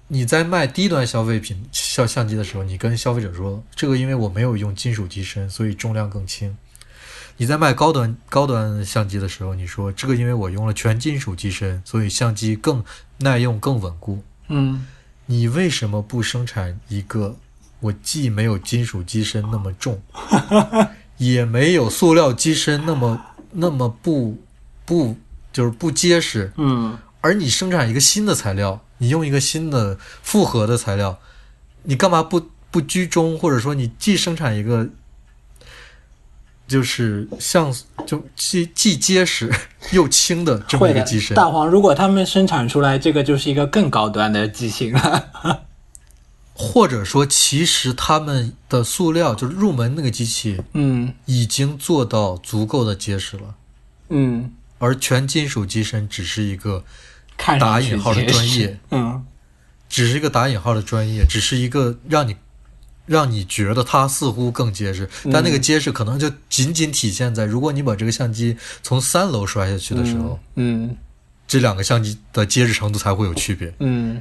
[0.07, 6.55] 你在卖低端消费品相相机的时候，你跟消费者说，这个因为我没有用金属机身，所以重量更轻。
[7.37, 12.83] 你在卖高端高端相机的时候，你说这个因为我用了全金属机身，所以相机更
[13.17, 14.23] 耐用、更稳固。
[14.47, 14.85] 嗯。
[15.27, 17.35] 你为什么不生产一个
[17.79, 19.99] 我既没有金属机身那么重，
[21.17, 23.19] 也没有塑料机身那么
[23.51, 24.37] 那么不
[24.85, 25.17] 不
[25.51, 26.97] 就是不结实，嗯。
[27.21, 31.17] 而你生产一个新的材料，你用一个新的复合的材料，
[31.81, 34.87] 你干嘛不不居中，或者说你既生产一个，
[36.67, 37.73] 就是像
[38.05, 39.51] 就既既结实
[39.91, 41.35] 又轻的这么一个机身？
[41.35, 45.61] 大黄，如果他们生产出来这个，就是一个更高端的机型了。
[46.57, 51.13] 或者说，其实他们的塑料就是入门那个机器嗯。
[51.25, 53.55] 已经做到足够的结实了，
[54.07, 56.85] 嗯，而全金属机身只是一个
[57.35, 59.25] 打引号的专业，嗯。
[59.89, 62.35] 只是一个打引号的专业，只是一个让你
[63.05, 70.95] 让你觉得它似乎更结实，但那个结实可能就仅仅体现在，如果你把这个相机从三楼摔下去的时候，嗯。
[71.47, 74.19] 这两个相机的结实程度才会有区别，嗯，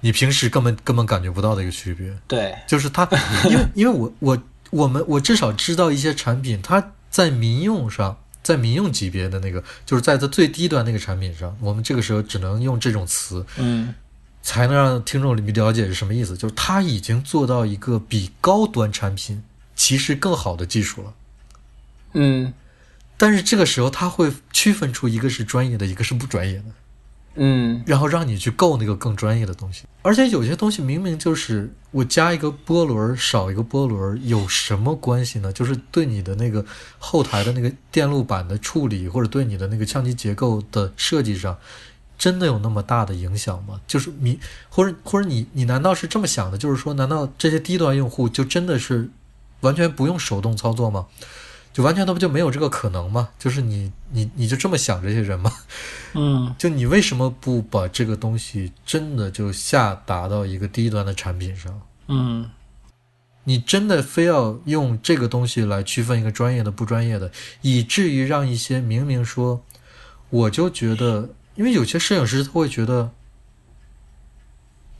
[0.00, 2.14] 你平时根本根本感觉不到的一个区别。
[2.28, 3.08] 对，就是它，
[3.48, 13.94] 因为因为我我我们我至少知道一些产品，它在民用上，在民用级别的那个，就是在它最低端那个产品上，我们这个时候只能用这种词，嗯
[14.46, 16.36] 才能让听众了解是什么意思。
[16.36, 19.42] 就是他已经做到一个比高端产品
[19.74, 21.14] 其实更好的技术了，
[22.12, 22.54] 嗯
[23.18, 26.64] 但是这个时候他会区分出一个是专业的，一个是不专业的。
[27.38, 29.84] 嗯然后让你去够那个更专业的东西。
[30.00, 35.52] 而且有些东西明明就是我加一个波轮少一个波轮有什么关系呢？
[35.52, 36.64] 就是对你的那个
[36.98, 41.58] 后台的那个电路板的处理，或者对你的那个相机结构的设计上，
[42.18, 43.80] 真的有那么大的影响吗？
[43.86, 44.38] 就是你
[44.68, 46.58] 或者或者你你难道是这么想的？
[46.58, 49.08] 就是说，难道这些低端用户就真的是
[49.60, 51.06] 完全不用手动操作吗？
[51.72, 53.28] 就完全都就没有这个可能吗？
[53.38, 55.52] 就是你你你就这么想这些人吗？
[56.14, 61.80] 嗯 就你为什么不把这个东西真的就下达到一个低端的产品上？
[62.08, 62.50] 嗯
[63.44, 69.62] 你真的非要用这个东西来区分一个专业的不专业的，以至于让一些明明说，
[70.30, 73.12] 我就觉得，因为有些摄影师他会觉得，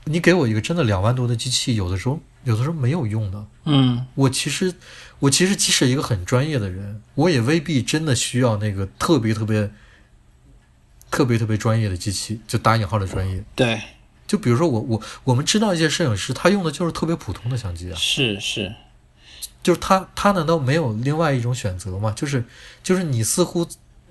[0.05, 3.45] 你给我一个真的两万多的机器，有的时候有的时候没有用的。
[3.65, 4.73] 嗯我其实，
[5.19, 9.69] 我其实即使一个很专业的人，我也未必真的需要那个特别特别、
[11.11, 13.43] 特别特别专业的机器，就打引号的专业。
[13.53, 13.81] 对，
[14.25, 18.73] 就比如说我我我们知道一些摄影师，他用的就是特别普通的相机啊，是是，
[19.61, 22.13] 就是他他难道没有另外一种选择吗？
[22.15, 22.45] 就是
[22.81, 23.67] 就是你似乎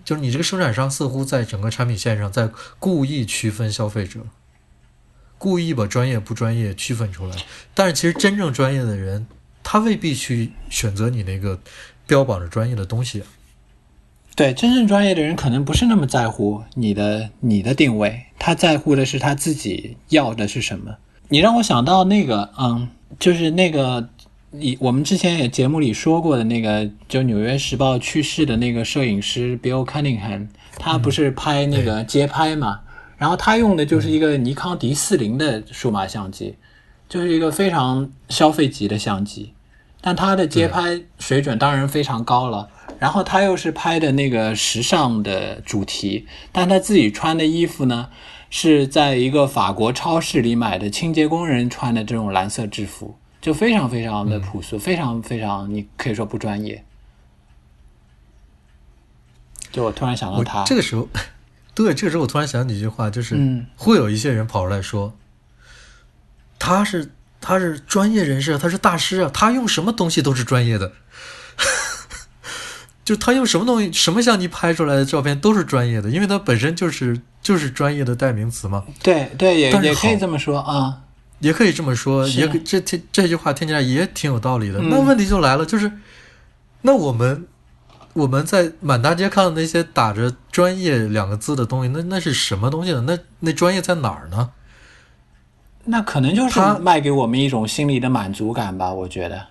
[0.07, 2.49] 就是你这个生产商似乎在整个产品线上在
[2.79, 4.21] 故意区分消费者，
[5.37, 7.35] 故意把专业不专业区分出来，
[7.75, 9.27] 但是其实真正专业的人，
[9.65, 11.59] 他未必去选择你那个
[12.07, 13.25] 标榜着专业的东西。
[14.37, 20.97] 对，真正专业的人可能不是那么在乎你的你的定位，他在乎的是他自己要的是什么。
[21.29, 22.89] 你让我想到那个，嗯，
[23.19, 24.09] 就是那个
[24.51, 30.47] 你我们之前也节目里说过的那个，就《纽约时报》去世的那个摄影师 Bill Cunningham，
[30.79, 32.81] 他不是拍那个街拍嘛，
[33.19, 36.55] 然后他用的就是一个尼康 D 四零的数码相机，
[37.09, 39.53] 就是一个非常消费级的相机，
[40.01, 42.69] 但他的街拍水准当然非常高了。
[42.99, 48.09] 然后他又是拍的那个时尚的主题，但他自己穿的衣服呢，
[48.49, 53.17] 是在一个法国超市里买的清洁工人穿的这种蓝色制服，
[53.47, 56.85] 就非常非常的朴素，非常非常，你可以说不专业。
[59.71, 61.09] 就我突然想到他，这个时候，
[61.73, 65.15] 对，这个时候我突然想起一句话，就是、嗯会有一些人跑出来说，
[66.59, 70.91] 他是他是专业人士，他是大师啊，他用什么东西都是专业的，
[73.07, 81.03] 就他用什么东西什么相机拍出来的照片都是专业的，因为他本身就是就是专业的代名词嘛，对对，也也可以这么说啊。
[81.41, 84.79] 也可以这么说，也可这这这句话听起来也挺有道理的。
[84.81, 85.93] 嗯那问题就来了，就是
[86.83, 87.47] 那我们
[88.15, 93.05] 我们在满大街看到那些打着“专业”两个字的东西，那那是什么东西呢？
[93.07, 94.51] 那那专业在哪儿呢？
[95.85, 99.47] 那可能就是他卖给我们一种心理的满足感吧，我觉得。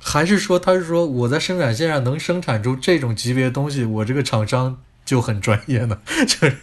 [0.00, 4.78] 还是说他是说我在生产线上能生产出这种级别的东西，我这个厂商
[5.08, 5.98] 就很专业呢？
[6.26, 6.56] 就是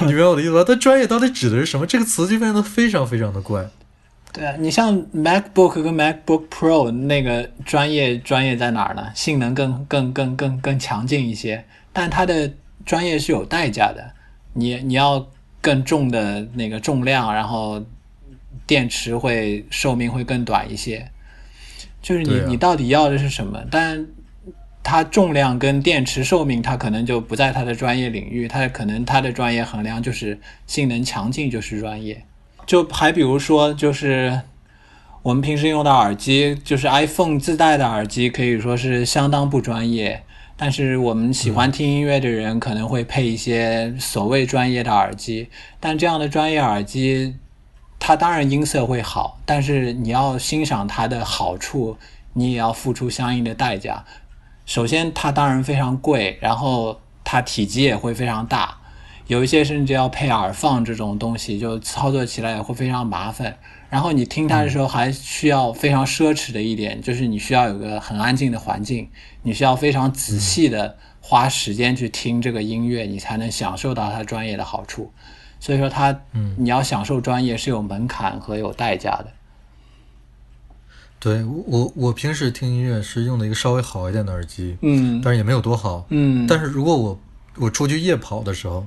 [0.00, 0.62] 你明白我的意思吧？
[0.62, 1.86] 它专业到底指的是什么？
[1.86, 3.66] 这个词就变得非常非常的怪。
[4.34, 9.06] 对啊，你像 MacBook 跟 MacBook Pro 那个专业专业在哪儿呢？
[9.14, 12.52] 性能更更更更更强劲一些，但它的
[12.84, 14.12] 专业是有代价的。
[14.52, 15.26] 你你要
[15.62, 17.82] 更重的那个重量，然后
[18.66, 21.10] 电池会寿命会更短一些。
[22.02, 23.64] 就是你、啊你到底要的是什么？
[23.70, 24.06] 但
[24.88, 32.22] 它重量跟电池寿命，它可能就不在它的专业领域，它可能它的专业衡量就是性能强劲就是专业。
[32.66, 34.42] 就还比如说，就是
[35.22, 40.22] 我们平时用的耳机，就是 iPhone 自带的耳机，可以说是相当不专业。
[40.56, 45.48] 但是我们喜欢听音乐的人可能会配一些所谓专业的耳机，
[45.80, 47.34] 但这样的专业耳机，
[47.98, 51.96] 它当然音色会好，但是你要欣赏它的好处，
[52.34, 54.04] 你也要付出相应的代价。
[54.66, 58.76] 首先，它当然非常贵，然后它体积也会非常大，
[59.28, 63.56] 有一些甚至要配耳放这种东西，就操作起来也会非常麻烦。
[63.88, 69.08] 然后你听它的时候还需要非常奢侈的一点，就是你需要有个很安静的环境，
[69.42, 75.12] 你需要非常仔细的花时间去听这个音乐，你才能享受到它专业的好处。
[75.60, 79.28] 所以说它，嗯你要享受专业是有门槛和有代价的。
[81.26, 85.20] 对我我我平时听音乐是用的一个稍微好一点的耳机，嗯。
[85.24, 86.06] 但是也没有多好。
[86.10, 87.20] 嗯，但是如果我
[87.56, 88.86] 我出去夜跑的时候，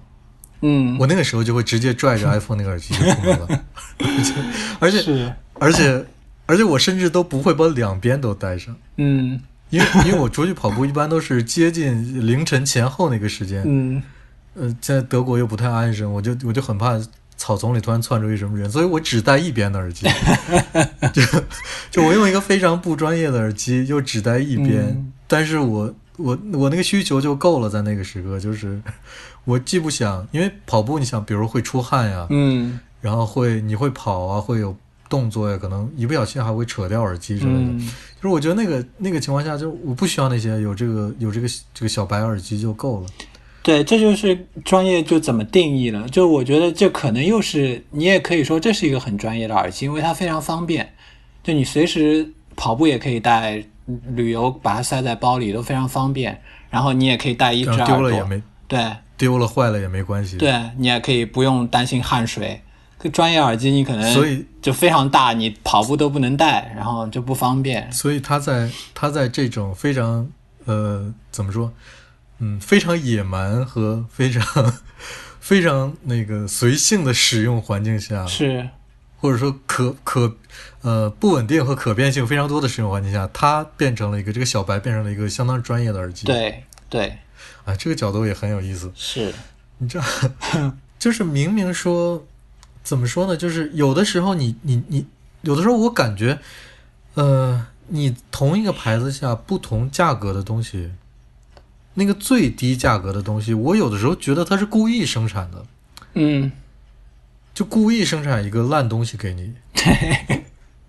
[0.61, 3.63] 嗯，我那个时候就会直接拽着 iPhone 那个耳机就出门了，
[4.79, 6.05] 而且是而且
[6.45, 9.41] 而且我甚至都不会把两边都带上，嗯。
[9.69, 14.01] 因为因为我出去跑步一般都是接近凌晨前后那个时间，嗯。
[14.55, 16.97] 呃，现在德国又不太安生，我就我就很怕
[17.39, 20.05] 草丛里突然窜出一什么人，所以我只戴一边的耳机，
[21.13, 21.23] 就
[21.89, 28.81] 就我用一个非常不专业的耳机，就只戴一边，嗯但是我我我那个需求就够了，在那个时刻，就是
[29.45, 34.75] 我既不想，因为跑步，你想，比如会出汗呀，嗯然后会你会跑啊，会有
[35.07, 37.59] 动作呀，可能一不小心还会扯掉耳机之类的。
[37.59, 37.79] 嗯
[38.17, 43.07] 就是我觉得那个那个情况下，就我不需要那些有这个有这个这个小白耳机就够了。
[43.69, 46.09] 对，这就是专业就怎么定义了。
[46.09, 50.91] 就我觉得这可能又是你也可以说这是一个很专业的耳机，因为它非常方便，
[51.43, 53.63] 就你随时跑步也可以带，
[54.15, 56.41] 旅游把它塞在包里都非常方便。
[56.71, 62.59] 然后你也可以带一只耳朵，丢了也没对丢了坏了也没关系。，对，你也可以不用担心汗水。
[63.13, 67.91] 专业耳机你可能所以就非常大，你跑步都不能带，然后就不方便。
[67.91, 70.27] 所以它在它在这种非常
[70.65, 71.71] 呃怎么说，
[72.39, 74.73] 嗯，非常野蛮和非常
[75.39, 78.69] 非常那个随性的使用环境下，是，
[79.17, 80.35] 或者说可可
[80.81, 87.17] 呃不稳定和可变性非常多的使用环境下，它变成了一个这个小白变成了一个相当专业的耳机。，对对
[87.65, 88.91] 啊，这个角度也很有意思。
[88.95, 89.33] 是，
[89.77, 90.03] 你知道，
[90.97, 92.25] 就是明明说，
[92.83, 93.35] 怎么说呢？
[93.35, 95.05] 就是有的时候你你你，
[95.41, 96.39] 有的时候我感觉，
[97.15, 100.91] 呃，你同一个牌子下不同价格的东西，
[101.99, 105.65] 那个最低价格的东西，我有的时候觉得它是故意生产的，
[106.13, 106.49] 嗯，
[107.53, 109.53] 就故意生产一个烂东西给你。
[109.73, 110.45] 对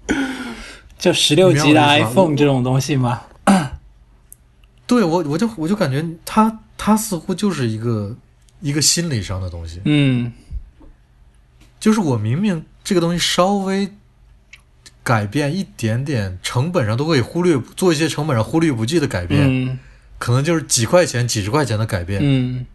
[0.96, 3.22] 就十六 G 的 iPhone 这种东西吗？
[4.86, 8.16] 对我，我就我就感觉它它似乎就是一个
[8.60, 10.32] 一个心理上的东西，嗯。
[11.80, 13.90] 就是我明明这个东西稍微
[15.02, 19.78] 改变一点点，成本上都可以忽略，做一些成本上忽略不计的改变，嗯
[20.20, 22.66] 可能就是几块钱、几十块钱的改变，嗯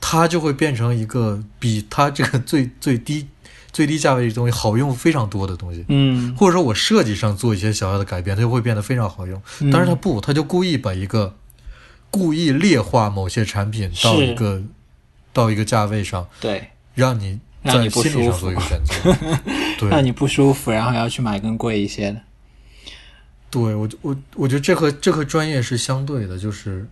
[0.00, 3.26] 它就会变成一个比它这个最最低
[3.72, 5.82] 最低价位的东西好用非常多的东西。
[5.88, 9.40] 嗯，或者说我设计上做一些小小的改变，它就会变得非常好用。
[9.60, 11.34] 嗯但是它不，它就故意把一个
[12.10, 14.62] 故意劣化某些产品到一个
[15.32, 18.94] 到一个价位上，对，让你在心理上做一个选择。
[19.80, 22.20] 对，让你不舒服，然后要去买更贵一些的。
[23.54, 26.88] 对我我我觉得这和这和专业是相对的，就是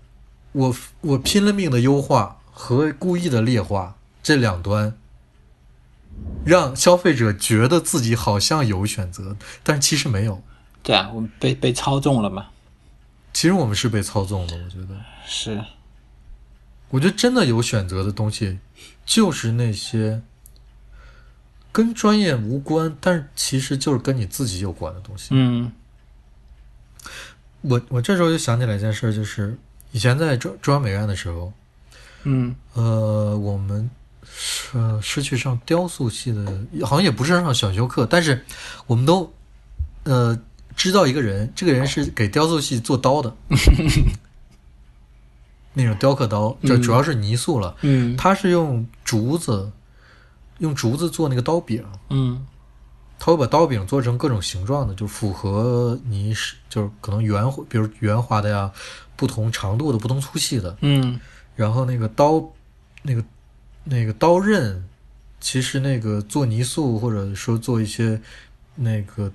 [0.52, 4.96] 我我拼了命的优化和故意的劣化这两端，
[6.44, 10.40] 让消费者觉得自己好像有选择，但其实没有。
[10.84, 12.50] 对啊，我们被被操纵了嘛？
[13.32, 15.00] 其实我们是被操纵的，我觉得。
[15.26, 15.60] 是，
[16.90, 18.60] 我觉得真的有选择的东西，
[19.04, 20.22] 就是那些
[21.72, 25.30] 跟专业无关，但是其实就是跟你自己有关的东西。
[25.32, 25.72] 嗯
[27.62, 29.56] 我我这时候就想起来一件事儿，就是
[29.92, 31.52] 以前在中中央美院的时候，
[32.24, 32.54] 嗯。
[32.74, 33.88] 呃，我们
[34.24, 36.44] 是是去上雕塑系的，
[36.84, 38.44] 好像也不是上选修课，但是
[38.86, 39.32] 我们都
[40.04, 40.38] 呃
[40.74, 43.34] 知道一个人，这个人是给雕塑系做刀的，
[45.74, 46.82] 那种雕刻刀，这嗯。
[46.82, 47.76] 主要是泥塑了。
[47.82, 48.16] 嗯。
[48.16, 49.70] 他是用竹子，
[50.58, 52.46] 用竹子做那个刀柄，嗯
[53.24, 58.68] 他会把刀柄做成各种形状的，就符合你是就是可能圆，比如圆滑的呀，
[59.14, 60.76] 不同长度的、不同粗细的。
[60.80, 61.20] 嗯。
[61.54, 62.42] 然后那个刀，
[63.02, 63.22] 那个
[63.84, 64.84] 那个刀刃，
[65.40, 68.20] 其实那个做泥塑或者说做一些
[68.74, 69.30] 那个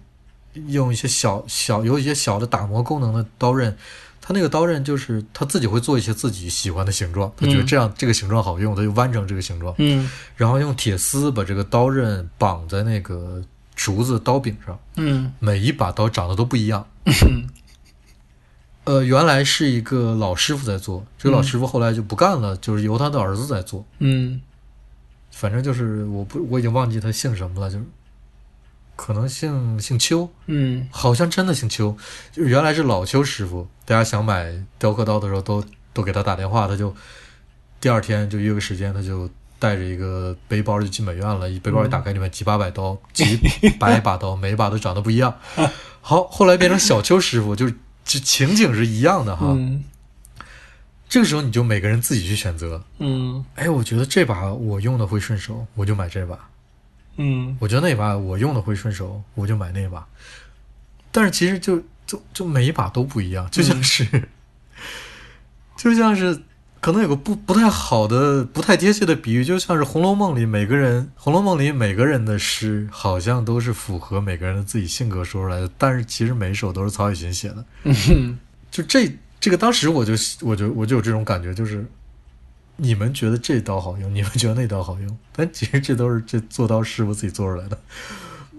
[0.66, 3.74] 用一些小小有一些小的打磨功能的刀刃，
[4.20, 7.66] 他那个刀刃就是他自己会做一些自己喜欢的形状，他觉得嗯。
[7.66, 10.10] 这样、这个形状好用，他就弯成这个形状，嗯。
[10.36, 13.42] 然后用铁丝把这个刀刃绑在那个
[13.78, 16.86] 竹子刀柄上，嗯每一把刀长得都不一样。
[18.84, 23.86] 呃，原来是一个老师傅在做，这个老师傅后来就不干了，就是由他的儿子在做。
[24.00, 24.42] 嗯
[25.32, 27.86] 反正就是我不我已经忘记他姓什么了，就是
[28.96, 31.96] 可能姓姓邱，嗯好像真的姓邱。
[32.32, 35.64] 就是原来是老邱师傅，大家想买雕刻刀的时候都
[35.94, 36.96] 都给他打电话，他就
[37.80, 39.30] 第二天就约个时间，他就
[39.60, 43.38] 带着一个背包就进美院了，一背包一打开，里面几把百刀， 几
[43.80, 45.38] 百把刀，每一把都长得不一样。
[46.02, 47.74] 好，后来变成小邱师傅，就是
[48.06, 49.48] 就情景是一样的哈。
[49.50, 49.84] 嗯
[51.10, 52.84] 这个时候你就每个人自己去选择。
[53.00, 56.38] 嗯哎，我觉得这把我用的会顺手，我就买这把。
[57.16, 60.06] 嗯我觉得那把我用的会顺手，我就买那把。
[61.10, 64.06] 但是其实就就就每一把都不一样，就像是，
[65.78, 66.42] 就像是
[66.88, 77.66] 可能有个不不太好的、不太贴切的比喻，就像是《红楼梦》里每个人，《红楼梦》里每个人的诗好像都是符合每个人的自己性格说出来的，但是其实每一首都是曹雪芹写的。
[77.84, 78.40] 嗯。
[78.72, 81.86] 就这这个当时我就我就我就有这种感觉，就是
[82.78, 87.78] 你们觉得这刀好用，你们觉得那刀好用，但其实这都是这做刀师傅自己做出来的，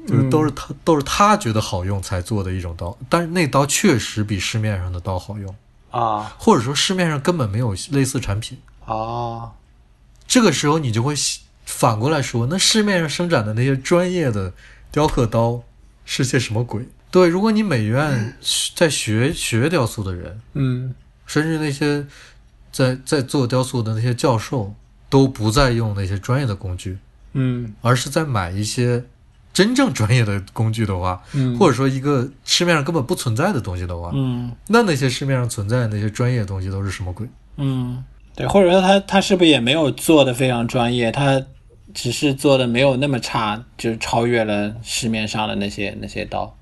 [0.07, 5.55] 就是都是他、都是他觉得好用才做的一种刀，但是那刀确实比市面上的刀好用，
[5.91, 6.34] 啊。
[6.39, 9.53] 或者说市面上根本没有类似产品，啊。
[10.26, 11.14] 这个时候你就会
[11.64, 14.53] 反过来说，那市面上生产的那些专业的
[14.91, 15.62] 雕刻刀
[16.05, 16.86] 是些什么鬼？
[17.11, 18.36] 对，如果你美院
[18.74, 20.95] 在学学雕塑的人，嗯。
[21.26, 22.07] 甚至那些
[22.72, 24.74] 在在做雕塑的那些教授，
[25.11, 26.99] 都不再用那些专业的工具，
[27.34, 27.74] 嗯。
[27.82, 29.05] 而是在买一些
[29.59, 37.29] 真正专业的工具的话，嗯，或者说一个市面上根本不存在的东西的话，嗯那那些市面上存在的那些专业的东西都是什么鬼？
[37.57, 38.05] 嗯，
[38.37, 41.43] 对，或者说他他是不是也没有做的非常专业，他
[41.93, 46.57] 只是做的没有那么差，就是超越了市面上的那些那些刀。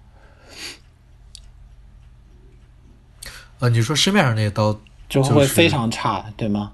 [3.59, 4.72] 呃，你说市面上那些刀，
[5.07, 6.72] 就就会非常差，对吗？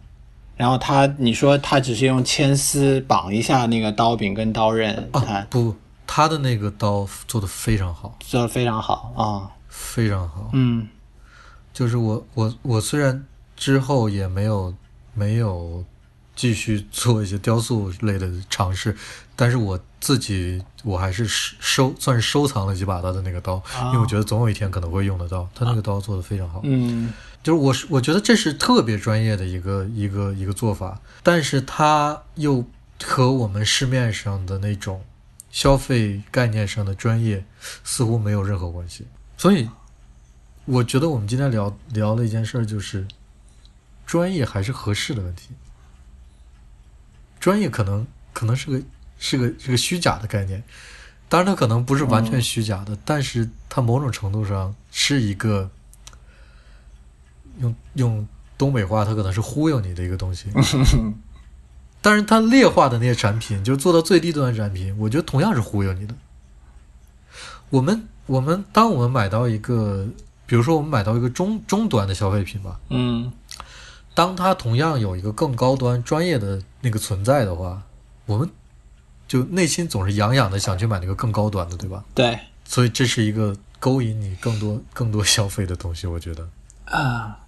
[0.57, 5.75] 然后他，你说他只是用铅丝绑一下那个刀柄跟刀刃，啊，不，
[6.15, 9.49] 他的那个刀做的非常好，做的非常好啊。
[9.71, 10.51] 非常好。
[10.53, 10.87] 嗯
[11.73, 13.25] 就是我我我虽然
[13.57, 14.75] 之后也没有
[15.15, 15.83] 没有
[16.37, 18.95] 继续做一些雕塑类的尝试，
[19.35, 25.49] 但是我自己我还是收收算是收藏了几把他的那个刀，因为我觉得总有一天可能会用得到。
[25.55, 27.11] 他那个刀做的非常好，嗯
[27.43, 32.63] 就是我是我觉得这是特别专业的一个一个一个做法，但是他又
[33.03, 35.03] 和我们市面上的那种
[35.53, 37.44] 消费概念上的专业
[37.84, 39.07] 似乎没有任何关系。
[39.36, 39.68] 所以，
[40.64, 43.07] 我觉得我们今天聊聊的一件事儿就是，
[44.05, 45.50] 专业还是合适的问题。
[47.38, 48.84] 专业可能可能是个
[49.18, 50.62] 是个是个虚假的概念，
[51.28, 55.70] 当然它可能不是完全虚假的，但是它某种程度上是一个
[57.59, 58.26] 用用
[58.57, 60.48] 东北话，它可能是忽悠你的一个东西。
[62.03, 66.14] 但是它劣化的那些产品，就是做到最低端的产品，我觉得同样是忽悠你的。
[67.70, 70.07] 我们我们当我们买到一个，
[70.44, 73.32] 比如说我们买到一个中中端的消费品吧，嗯
[74.14, 77.80] 当它同样有一个更高端专业的那个存在的话，
[78.26, 78.50] 我们
[79.26, 82.05] 就内心总是痒痒的想去买那个更高端的，对吧？
[82.14, 86.46] 对所以这是一个勾引你更多更多消费的东西，我觉得。
[86.84, 87.38] 啊，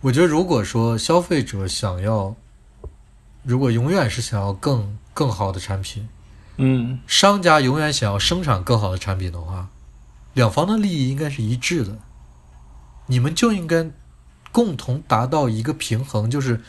[0.00, 2.34] 我觉得如果说消费者想要，
[3.48, 6.06] 如果永远是想要更更好的产品，
[6.58, 7.00] 嗯。
[7.06, 9.70] 商家永远想要生产更好的产品的话，
[10.34, 11.96] 两方的利益应该是一致的，
[13.06, 13.90] 你们就应该
[14.52, 16.60] 共同达到一个平衡，就是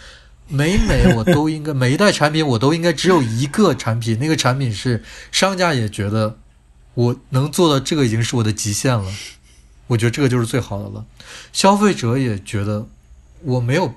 [0.48, 5.04] 每每我都应该 每一代产品我都应该只有一个产品，那个产品是
[5.34, 6.38] 商家也觉得
[6.94, 9.12] 我能做到这个已经是我的极限了，
[9.88, 11.06] 我觉得这个就是最好的了，
[11.52, 12.88] 消费者也觉得
[13.42, 13.94] 我没有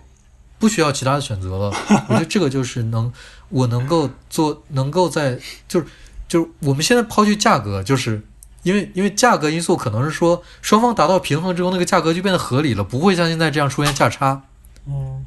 [0.62, 1.74] 不需要其他的选择了，
[2.06, 3.12] 我觉得这个就是能
[3.48, 5.86] 我能够做，能够在就是
[6.28, 8.24] 就是我们现在抛去价格，就是
[8.62, 14.44] 因为因为价格因素可能是说双方达到平衡之后，那个价格就变得合理了，不会像现在这样出现价差。
[14.86, 15.26] 嗯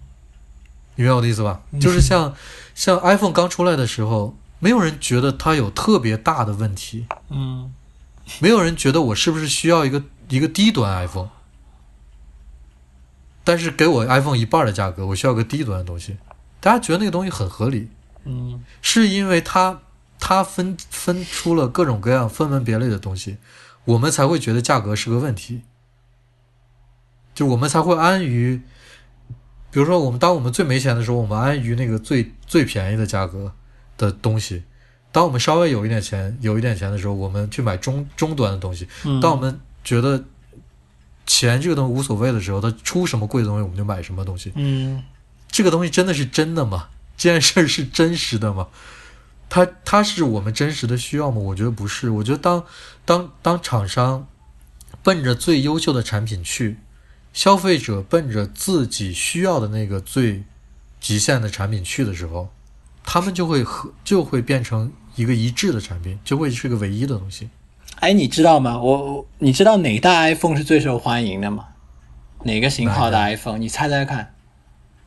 [0.96, 1.60] 你明白我的意思吧？
[1.82, 2.34] 就是像
[2.74, 7.74] 像 iPhone 刚出来的时候，没有人觉得它有特别大的问题，嗯。
[8.40, 11.28] 没有人觉得我是不是需要一个一个低端 iPhone，
[13.46, 16.18] 但是给我 iPhone 一半的价格，我需要个低端的东西，
[16.60, 17.88] 大家觉得那个东西很合理，
[18.26, 19.80] 嗯是因为它
[20.20, 23.38] 它分分出了各种各样分门别类的东西，
[23.86, 25.62] 我们才会觉得价格是个问题，
[27.34, 28.62] 就我们才会安于，
[29.70, 33.54] 比如说我们当我们最没钱的时候，我们安于那个最最便宜的价格
[33.98, 34.64] 的东西。
[35.12, 38.86] 当我们稍微有一点钱、有一点钱的时候，我们去买中中端的东西。
[39.06, 40.22] 嗯，当我们觉得
[41.26, 44.52] 钱这个东西无所谓的时候，他出什么贵的东西，我们就买什么东西。
[44.56, 45.04] 嗯
[45.50, 46.90] 这个东西真的是真的吗？
[47.18, 48.68] 这件事儿是真实的吗？
[49.48, 51.38] 它它是我们真实的需要吗？
[51.38, 52.10] 我觉得不是。
[52.10, 52.66] 我觉得当
[53.06, 54.28] 当当厂商
[55.02, 56.78] 奔着最优秀的产品去，
[57.32, 60.44] 消费者奔着自己需要的那个最
[61.00, 62.50] 极限的产品去的时候，
[63.04, 67.50] 他们就会和就会变成一个一致的产品，就会是个唯一的东西。
[68.00, 68.78] 哎，你知道吗？
[68.78, 71.70] 我我你知道哪代 iPhone 是最受欢迎的吗？
[72.44, 73.58] 哪个型号的 iPhone？
[73.58, 74.34] 你猜猜看，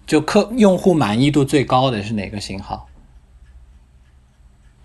[0.07, 2.89] 就客用户满意度最高的是哪个型号？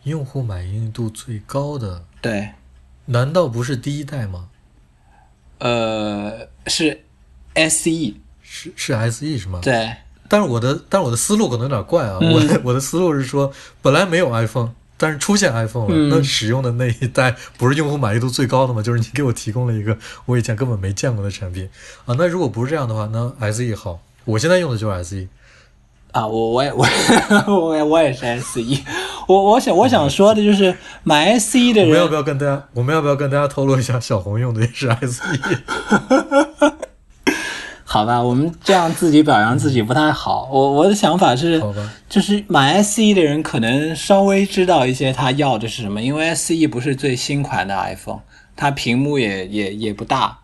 [0.03, 2.49] 用户满意度最高的，对，
[3.05, 4.49] 难道不是第一代吗？
[5.59, 7.05] 呃，是
[7.55, 8.15] SE。
[8.45, 9.61] 是是 SE 是吗？
[9.63, 9.95] 对，
[10.27, 12.19] 但是我的，但是我的思路可能有点怪啊。
[12.21, 13.51] 嗯我的我的思路是说，
[13.81, 14.71] 本来没有 iPhone，
[15.03, 18.81] 但是出现 iPhone 了，嗯那使用的那一代不是用户满意度最高的吗？
[18.81, 21.69] 就是你给我提供了一个我以前根本没见过的产品
[22.05, 22.15] 啊。
[22.17, 25.27] 那如果不是这样的话，那 SE 好，我现在用的就是 E SE。
[26.13, 26.85] 啊，我我也 我
[27.47, 28.61] 我也我也是 SE。
[29.27, 30.73] 我我想我想说的就是
[31.03, 35.23] 买 SE 的人我们要不要跟大家，我们要不要跟大家透露一下，小红用的也是 E？SE？
[37.93, 40.49] 好吧，我们这样自己表扬自己不太好。
[40.51, 41.61] 我我的想法是，
[42.09, 48.21] 就是买 SE 的人可能稍微知道一些他要的是什么，因为 SE 不是最新款的 iPhone，
[48.55, 50.39] 它屏幕也也也不大，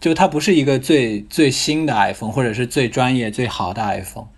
[0.00, 4.28] 就它不是一个最最新的 iPhone，或者是最专业最好的 iPhone，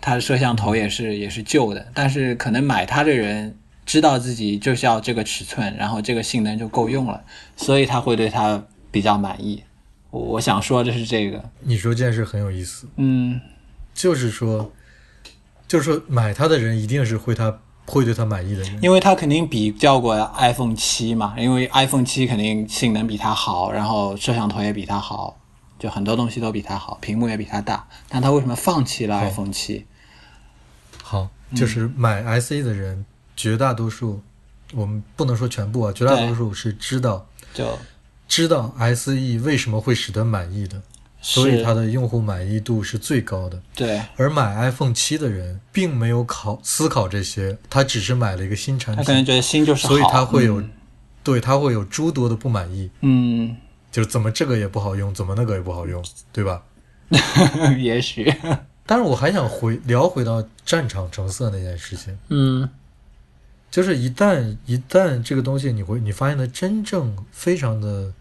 [0.00, 3.54] 它的摄像头也是也是旧的，但是可能买它的人
[3.84, 7.22] 知道自己就是要这个尺寸，然后这个性能就够用了，
[7.54, 9.62] 所以他会对它比较满意。
[10.10, 13.40] 我我想说的是这个，你说这件事很有意思，嗯。
[13.92, 14.72] 就是说，
[15.68, 18.78] 就是说买它的人一定是会他会对他满意的人。
[18.80, 25.38] 因为他肯定比较过 iPhone 七嘛，因为 iPhone 七肯定性能比它好，然后摄像头也比它好，
[25.78, 27.86] 就很多东西都比它好，屏幕也比它大。
[28.08, 29.84] 但他为什么放弃了 iPhone 七？
[31.02, 33.04] 好，就是买 SE 的人，
[33.36, 34.22] 绝大多数，
[34.72, 37.76] 我们不能说全部啊，绝大多数是知道就
[38.30, 40.80] 知道 SE 为什么会使得满意的，
[41.20, 43.60] 所以它的用户满意度是最高的。
[43.74, 44.00] 对。
[44.16, 50.70] 而买 iPhone 七的人并没有考思考这些，他只是买了一个新产品，他可能觉得新就是好，所以他会有，嗯。
[51.22, 53.54] 对他会有诸多的不满意，嗯，
[53.92, 56.02] 就是怎么这个也不好用，怎么那个也不好用，
[56.32, 56.62] 对吧？
[57.10, 58.32] 嗯 也许，
[58.86, 62.68] 但是我还想回聊回到战场成色那件事情，嗯。
[63.70, 68.12] 就是一旦一旦这个东西你会你发现它真正非常的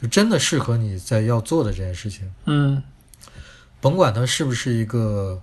[0.00, 2.82] 就真的适合你在要做的这件事情，嗯
[3.80, 5.40] 甭管它是不是一个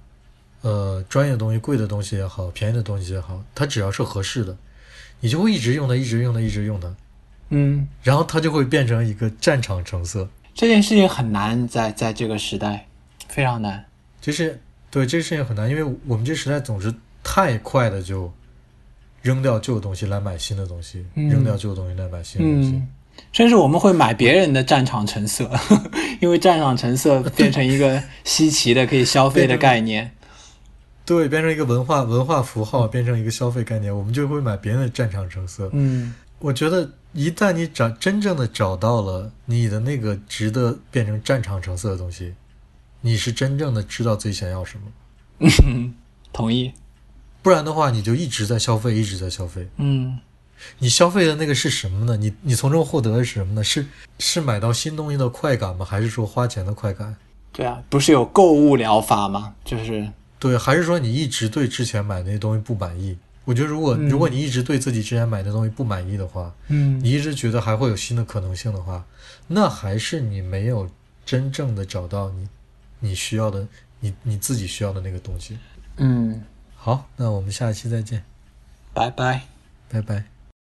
[0.62, 4.56] 呃专业的东西、贵的东西也好、便宜的东西也好，它只要是合适的，
[5.20, 6.96] 你就会一直用它、一直用它、一直用它，
[7.50, 10.28] 嗯，然后它就会变成一个战场成色。
[10.54, 12.88] 这件事情很难在在这个时代，
[13.28, 13.84] 非常难。
[14.20, 16.94] 就是对这个事情很难，因为我们这时代总是
[17.24, 18.32] 太快的就
[19.22, 22.70] 扔掉旧的东西来买新的东西，嗯扔掉旧的东西来买新的东西。
[22.76, 22.88] 嗯，
[23.32, 25.50] 甚至我们会买别人的战场成色，
[26.22, 30.12] 因为战场成色 变成一个稀奇的可以消费的概念。
[31.06, 35.70] 对，变成一个文化文化符号，变成一个消费概念，我们就会买别人的战场成色。
[35.74, 42.34] 嗯我觉得一旦你找真正的找到了你的那个值得变成战场成色的东西，
[43.02, 45.50] 你是真正的知道自己想要什么。
[46.34, 46.72] 同意。
[47.42, 49.68] 不然的话，你就一直在消费，一直在消费。
[49.78, 50.20] 嗯
[50.80, 52.18] 你消费的那个是什么呢？
[52.18, 53.64] 你你从中获得的是什么呢？
[53.64, 53.86] 是
[54.20, 55.86] 是买到新东西的快感吗？
[55.86, 57.16] 还是说花钱的快感？
[57.52, 59.56] 对啊，不是有购物疗法吗？
[59.66, 60.08] 就是
[60.40, 63.18] 对，还是说你一直对之前买那些东西不满意？
[63.46, 69.06] 我觉得如果、嗯如果你一直对自己之前买的东西不满意的话，嗯你一直觉得还会有新的可能性的话，
[69.48, 70.90] 那还是你没有
[71.26, 72.48] 真正的找到你
[73.00, 73.66] 你需要的
[74.02, 75.58] 你你自己需要的那个东西。
[75.96, 76.44] 嗯，
[76.76, 78.24] 好，那我们下期再见，
[78.94, 79.42] 拜拜。
[79.90, 80.37] 拜拜。